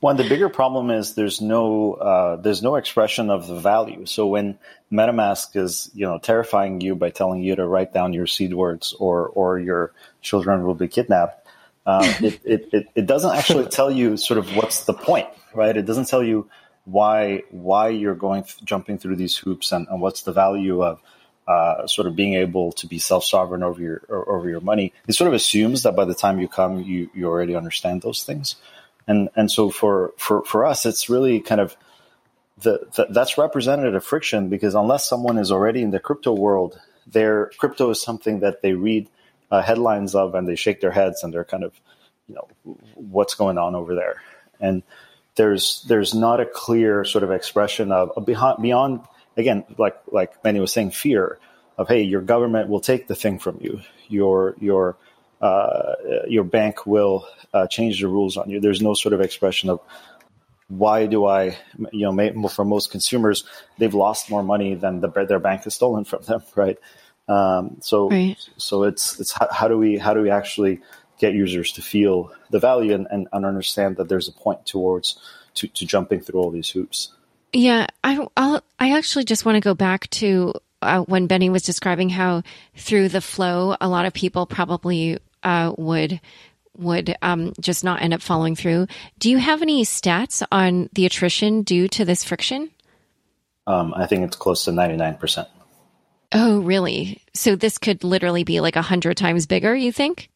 [0.00, 4.06] One, the bigger problem is there's no uh, there's no expression of the value.
[4.06, 4.58] So when
[4.90, 8.94] MetaMask is you know terrifying you by telling you to write down your seed words
[8.98, 11.46] or or your children will be kidnapped,
[11.86, 15.76] uh, it, it, it, it doesn't actually tell you sort of what's the point, right?
[15.76, 16.48] It doesn't tell you
[16.84, 21.00] why why you're going jumping through these hoops and, and what's the value of
[21.50, 25.14] uh, sort of being able to be self sovereign over your over your money, it
[25.14, 28.54] sort of assumes that by the time you come, you you already understand those things,
[29.08, 31.76] and and so for for for us, it's really kind of
[32.58, 36.78] the, the that's representative friction because unless someone is already in the crypto world,
[37.08, 39.08] their crypto is something that they read
[39.50, 41.72] uh, headlines of and they shake their heads and they're kind of
[42.28, 42.46] you know
[42.94, 44.22] what's going on over there?
[44.60, 44.84] And
[45.34, 49.00] there's there's not a clear sort of expression of, of beyond, beyond
[49.40, 51.38] again like like Benny was saying fear
[51.76, 54.96] of hey your government will take the thing from you your your
[55.40, 55.94] uh,
[56.28, 58.60] your bank will uh, change the rules on you.
[58.60, 59.80] There's no sort of expression of
[60.68, 61.56] why do I,
[61.92, 63.44] you know, for most consumers,
[63.78, 66.78] they've lost more money than the, their bank has stolen from them, right?
[67.28, 68.36] Um, so, right.
[68.56, 70.80] so it's it's how, how, do we how do we actually
[71.18, 75.18] get users to feel the value and, and, and understand that there's a point towards
[75.54, 77.12] to, to jumping through all these hoops.
[77.52, 81.62] Yeah, I I'll, i actually just want to go back to uh, when Benny was
[81.62, 82.42] describing how
[82.76, 86.20] through the flow, a lot of people probably uh, would
[86.76, 88.86] would um, just not end up following through.
[89.18, 92.70] Do you have any stats on the attrition due to this friction?
[93.66, 95.48] Um, I think it's close to ninety nine percent.
[96.32, 97.20] Oh, really?
[97.34, 99.74] So this could literally be like a hundred times bigger.
[99.74, 100.30] You think?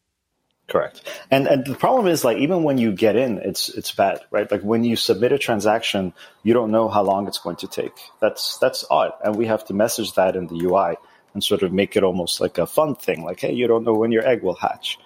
[0.67, 1.03] Correct.
[1.29, 4.49] And and the problem is like even when you get in, it's it's bad, right?
[4.49, 7.93] Like when you submit a transaction, you don't know how long it's going to take.
[8.19, 10.95] That's that's odd, and we have to message that in the UI
[11.35, 13.93] and sort of make it almost like a fun thing, like hey, you don't know
[13.93, 14.97] when your egg will hatch.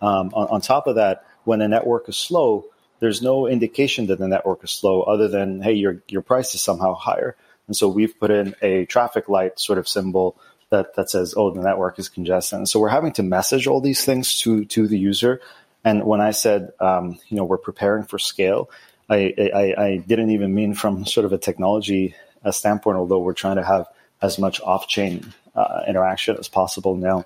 [0.00, 2.66] Um, on, on top of that, when a network is slow,
[3.00, 6.62] there's no indication that the network is slow other than hey, your your price is
[6.62, 7.36] somehow higher.
[7.66, 10.38] And so we've put in a traffic light sort of symbol
[10.70, 12.58] that, that says, oh, the network is congested.
[12.58, 15.40] And so we're having to message all these things to, to the user.
[15.84, 18.70] And when I said, um, you know, we're preparing for scale,
[19.08, 22.14] I, I, I, didn't even mean from sort of a technology
[22.44, 23.86] uh, standpoint, although we're trying to have
[24.20, 27.24] as much off-chain uh, interaction as possible now.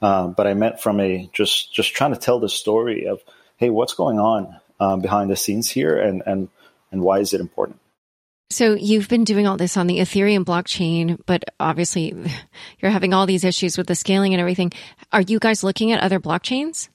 [0.00, 3.20] Uh, but I meant from a just just trying to tell the story of,
[3.56, 6.48] hey, what's going on um, behind the scenes here, and and
[6.92, 7.80] and why is it important?
[8.50, 12.14] So you've been doing all this on the Ethereum blockchain, but obviously
[12.80, 14.72] you're having all these issues with the scaling and everything.
[15.12, 16.88] Are you guys looking at other blockchains?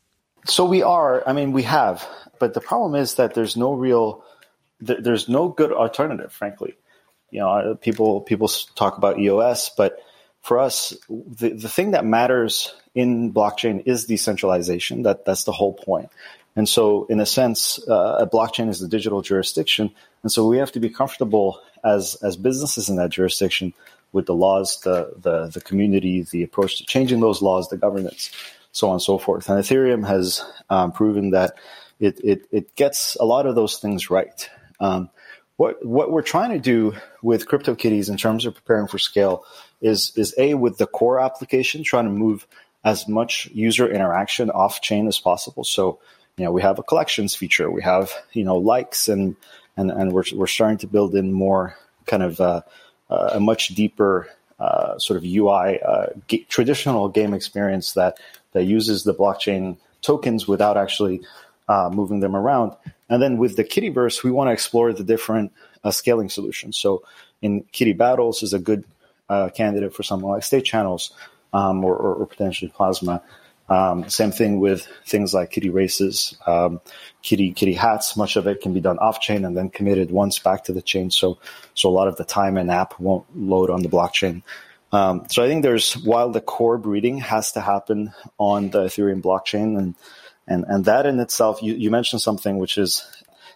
[0.45, 1.27] So we are.
[1.27, 2.05] I mean, we have,
[2.39, 4.23] but the problem is that there's no real,
[4.79, 6.75] there's no good alternative, frankly.
[7.29, 9.99] You know, uh, people people talk about EOS, but
[10.41, 15.03] for us, the, the thing that matters in blockchain is decentralization.
[15.03, 16.09] That that's the whole point.
[16.55, 19.91] And so, in a sense, uh, a blockchain is a digital jurisdiction,
[20.21, 23.73] and so we have to be comfortable as as businesses in that jurisdiction
[24.11, 28.31] with the laws, the the, the community, the approach to changing those laws, the governance,
[28.71, 29.49] so on and so forth.
[29.49, 31.55] And Ethereum has um, proven that
[31.99, 34.49] it, it it gets a lot of those things right.
[34.79, 35.09] Um,
[35.57, 39.45] what what we're trying to do with CryptoKitties in terms of preparing for scale
[39.81, 42.47] is is a with the core application trying to move
[42.83, 45.63] as much user interaction off chain as possible.
[45.63, 45.99] So
[46.37, 49.35] you know, we have a collections feature, we have, you know, likes and,
[49.77, 52.61] and, and we're, we're starting to build in more kind of uh,
[53.09, 54.27] uh, a much deeper
[54.59, 58.17] uh, sort of UI, uh, g- traditional game experience that,
[58.53, 61.21] that uses the blockchain tokens without actually
[61.67, 62.75] uh, moving them around.
[63.09, 65.51] And then with the Kittyverse, we want to explore the different
[65.83, 66.77] uh, scaling solutions.
[66.77, 67.03] So
[67.41, 68.85] in Kitty Battles is a good
[69.55, 71.11] candidate for something like state channels
[71.53, 73.21] um, or, or, or potentially Plasma.
[73.73, 76.79] Um, same thing with things like kitty races, um,
[77.23, 78.15] kitty kitty hats.
[78.15, 80.81] Much of it can be done off chain and then committed once back to the
[80.81, 81.09] chain.
[81.09, 81.39] So
[81.73, 84.43] so a lot of the time and app won't load on the blockchain.
[84.91, 89.23] Um, so I think there's while the core breeding has to happen on the Ethereum
[89.23, 89.95] blockchain and
[90.45, 93.03] and and that in itself, you, you mentioned something which is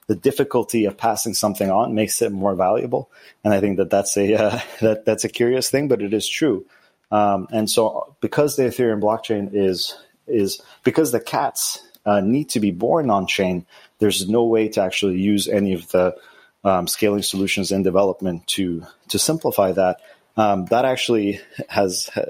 [0.07, 3.11] the difficulty of passing something on makes it more valuable.
[3.43, 6.28] And I think that that's a uh, that that's a curious thing, but it is
[6.28, 6.65] true.
[7.11, 9.95] Um, and so, because the Ethereum blockchain is
[10.28, 13.65] is because the cats uh, need to be born on chain,
[13.99, 16.15] there's no way to actually use any of the
[16.63, 20.01] um, scaling solutions in development to to simplify that.
[20.36, 22.21] Um, that actually has, uh,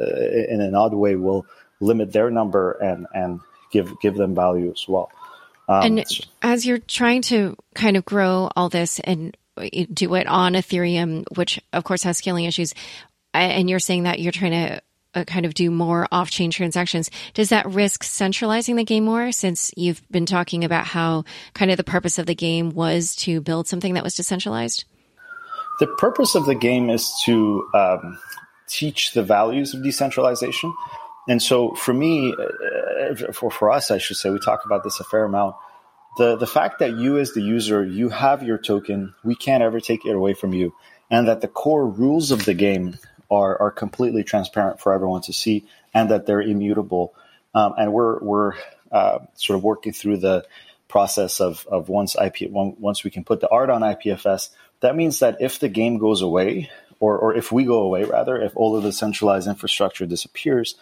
[0.49, 1.45] in an odd way, will
[1.79, 3.39] limit their number and and
[3.71, 5.11] give give them value as well.
[5.67, 6.05] Um, and
[6.41, 9.35] as you're trying to kind of grow all this and
[9.93, 12.73] do it on Ethereum, which of course has scaling issues,
[13.33, 14.81] and you're saying that you're trying to
[15.17, 17.09] uh, kind of do more off chain transactions.
[17.33, 21.77] Does that risk centralizing the game more since you've been talking about how kind of
[21.77, 24.85] the purpose of the game was to build something that was decentralized?
[25.79, 28.19] The purpose of the game is to um,
[28.67, 30.73] teach the values of decentralization.
[31.27, 34.99] And so for me, uh, for, for us, I should say, we talk about this
[34.99, 35.55] a fair amount.
[36.17, 39.79] The, the fact that you as the user, you have your token, we can't ever
[39.79, 40.73] take it away from you.
[41.09, 42.97] And that the core rules of the game
[43.29, 47.13] are, are completely transparent for everyone to see and that they're immutable.
[47.53, 48.53] Um, and we're, we're
[48.91, 50.45] uh, sort of working through the
[50.87, 54.49] process of, of once IP, once we can put the art on IPFS,
[54.79, 56.69] that means that if the game goes away,
[56.99, 60.75] or, or if we go away rather, if all of the centralized infrastructure disappears,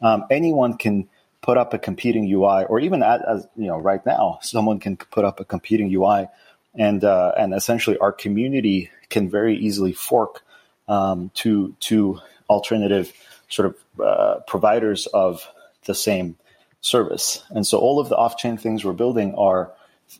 [0.00, 1.08] um, anyone can
[1.40, 4.96] put up a competing UI, or even at, as you know, right now, someone can
[4.96, 6.28] put up a competing UI
[6.74, 10.42] and uh, and essentially our community can very easily fork
[10.88, 13.12] um, to to alternative
[13.48, 15.46] sort of uh, providers of
[15.84, 16.36] the same
[16.80, 17.42] service.
[17.50, 19.72] And so all of the off chain things we're building are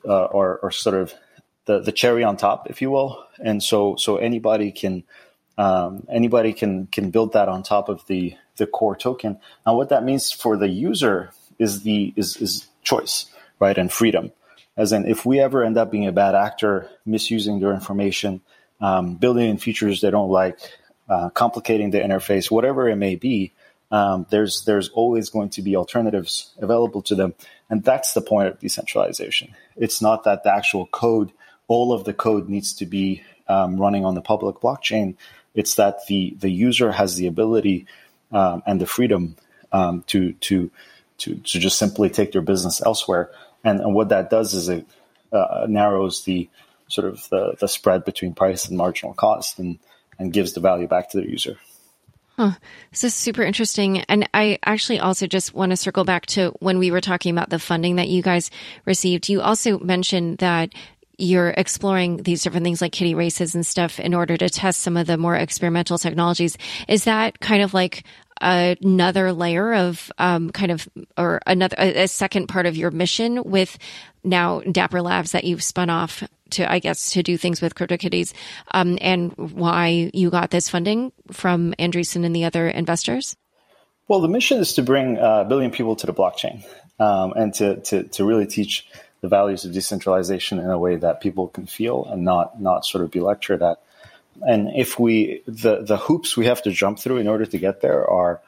[0.06, 1.14] uh, are, are sort of
[1.64, 3.24] the, the cherry on top, if you will.
[3.38, 5.04] And so so anybody can
[5.58, 9.38] um, anybody can can build that on top of the the core token.
[9.66, 13.26] Now, what that means for the user is the is is choice,
[13.58, 14.32] right, and freedom.
[14.76, 18.40] As in, if we ever end up being a bad actor, misusing their information,
[18.82, 20.58] um, building in features they don't like,
[21.08, 23.52] uh, complicating the interface, whatever it may be,
[23.90, 27.34] um, there's there's always going to be alternatives available to them,
[27.70, 29.54] and that's the point of decentralization.
[29.76, 31.30] It's not that the actual code,
[31.68, 35.16] all of the code needs to be um, running on the public blockchain.
[35.54, 37.86] It's that the the user has the ability
[38.32, 39.36] um, and the freedom
[39.72, 40.70] um, to to
[41.18, 43.30] to to just simply take their business elsewhere.
[43.62, 44.86] And, and what that does is it
[45.32, 46.48] uh, narrows the
[46.92, 49.78] sort of the, the spread between price and marginal cost and,
[50.18, 51.56] and gives the value back to the user.
[52.36, 52.52] Huh.
[52.90, 54.00] This is super interesting.
[54.00, 57.50] And I actually also just want to circle back to when we were talking about
[57.50, 58.50] the funding that you guys
[58.86, 59.28] received.
[59.28, 60.72] You also mentioned that
[61.18, 64.96] you're exploring these different things like kitty races and stuff in order to test some
[64.96, 66.56] of the more experimental technologies.
[66.88, 68.04] Is that kind of like
[68.42, 73.78] another layer of um, kind of or another a, second part of your mission with
[74.24, 78.34] now Dapper Labs that you've spun off to I guess to do things with CryptoKitties,
[78.72, 83.36] um, and why you got this funding from Andreessen and the other investors?
[84.08, 86.64] Well, the mission is to bring uh, a billion people to the blockchain
[86.98, 88.86] um, and to, to to really teach
[89.20, 93.04] the values of decentralization in a way that people can feel and not not sort
[93.04, 93.80] of be lectured at.
[94.46, 97.80] And if we the the hoops we have to jump through in order to get
[97.80, 98.40] there are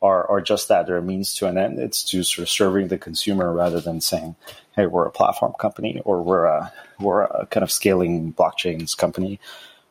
[0.00, 1.78] are are just that they're a means to an end.
[1.78, 4.36] It's to sort of serving the consumer rather than saying,
[4.74, 9.40] "Hey, we're a platform company" or "We're a we're a kind of scaling blockchains company."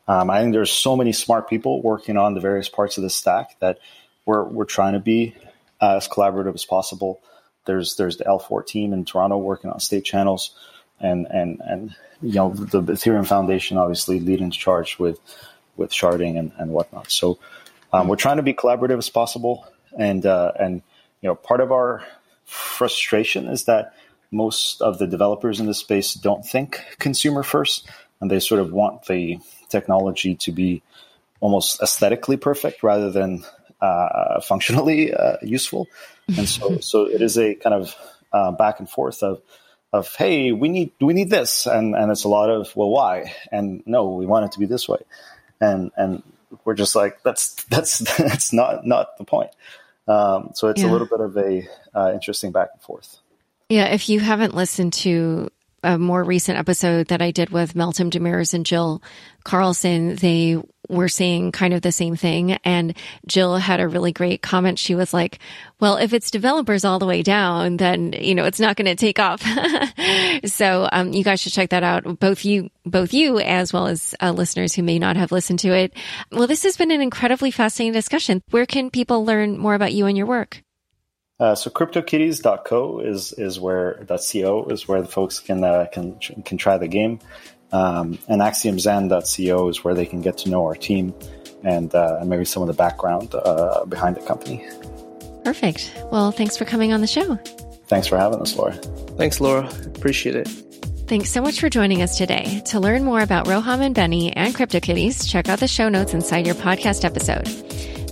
[0.08, 3.10] Um, I think there's so many smart people working on the various parts of the
[3.10, 3.78] stack that
[4.26, 5.34] we're we're trying to be
[5.80, 7.20] as collaborative as possible
[7.64, 10.54] there's there's the L4 team in Toronto working on state channels,
[11.00, 15.18] and and and you know the Ethereum Foundation obviously leading the charge with
[15.76, 17.10] with sharding and, and whatnot.
[17.10, 17.38] So
[17.92, 19.66] um, we're trying to be collaborative as possible,
[19.96, 20.82] and uh, and
[21.20, 22.04] you know part of our
[22.44, 23.94] frustration is that
[24.30, 27.88] most of the developers in this space don't think consumer first,
[28.20, 30.82] and they sort of want the technology to be
[31.40, 33.44] almost aesthetically perfect rather than
[33.80, 35.88] uh, functionally uh, useful.
[36.36, 37.94] And so, so it is a kind of
[38.32, 39.42] uh, back and forth of,
[39.92, 43.34] of hey, we need we need this, and and it's a lot of well, why?
[43.50, 45.00] And no, we want it to be this way,
[45.62, 46.22] and and
[46.64, 49.50] we're just like that's that's that's not not the point.
[50.08, 50.90] Um, so it's yeah.
[50.90, 53.18] a little bit of a uh, interesting back and forth.
[53.68, 55.50] Yeah, if you haven't listened to
[55.82, 59.02] a more recent episode that I did with Meltem Demirors and Jill
[59.44, 60.58] Carlson, they
[60.88, 62.52] were saying kind of the same thing.
[62.64, 64.78] And Jill had a really great comment.
[64.78, 65.38] She was like,
[65.80, 68.94] well, if it's developers all the way down, then, you know, it's not going to
[68.94, 69.42] take off.
[70.44, 72.18] so, um, you guys should check that out.
[72.20, 75.72] Both you, both you, as well as uh, listeners who may not have listened to
[75.72, 75.94] it.
[76.30, 78.42] Well, this has been an incredibly fascinating discussion.
[78.50, 80.62] Where can people learn more about you and your work?
[81.42, 86.56] Uh, so cryptokitties.co is is where .co is where the folks can uh, can can
[86.56, 87.18] try the game,
[87.72, 91.12] um, and axiomzen.co is where they can get to know our team
[91.64, 94.64] and uh, and maybe some of the background uh, behind the company.
[95.44, 95.92] Perfect.
[96.12, 97.34] Well, thanks for coming on the show.
[97.88, 98.74] Thanks for having us, Laura.
[99.18, 99.68] Thanks, Laura.
[99.96, 100.46] Appreciate it.
[101.08, 102.62] Thanks so much for joining us today.
[102.66, 106.46] To learn more about Roham and Benny and CryptoKitties, check out the show notes inside
[106.46, 107.48] your podcast episode.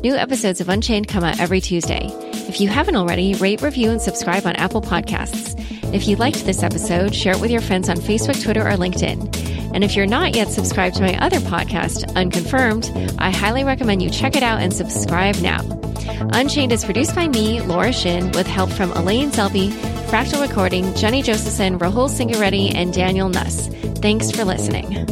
[0.02, 2.08] New episodes of Unchained come out every Tuesday.
[2.48, 5.54] If you haven't already, rate, review, and subscribe on Apple Podcasts.
[5.94, 9.74] If you liked this episode, share it with your friends on Facebook, Twitter, or LinkedIn.
[9.74, 14.08] And if you're not yet subscribed to my other podcast, Unconfirmed, I highly recommend you
[14.08, 15.60] check it out and subscribe now.
[16.32, 19.68] Unchained is produced by me, Laura Shin, with help from Elaine Selby,
[20.08, 23.68] Fractal Recording, Jenny Josephson, Rahul Singareddy, and Daniel Nuss.
[23.98, 25.06] Thanks for listening.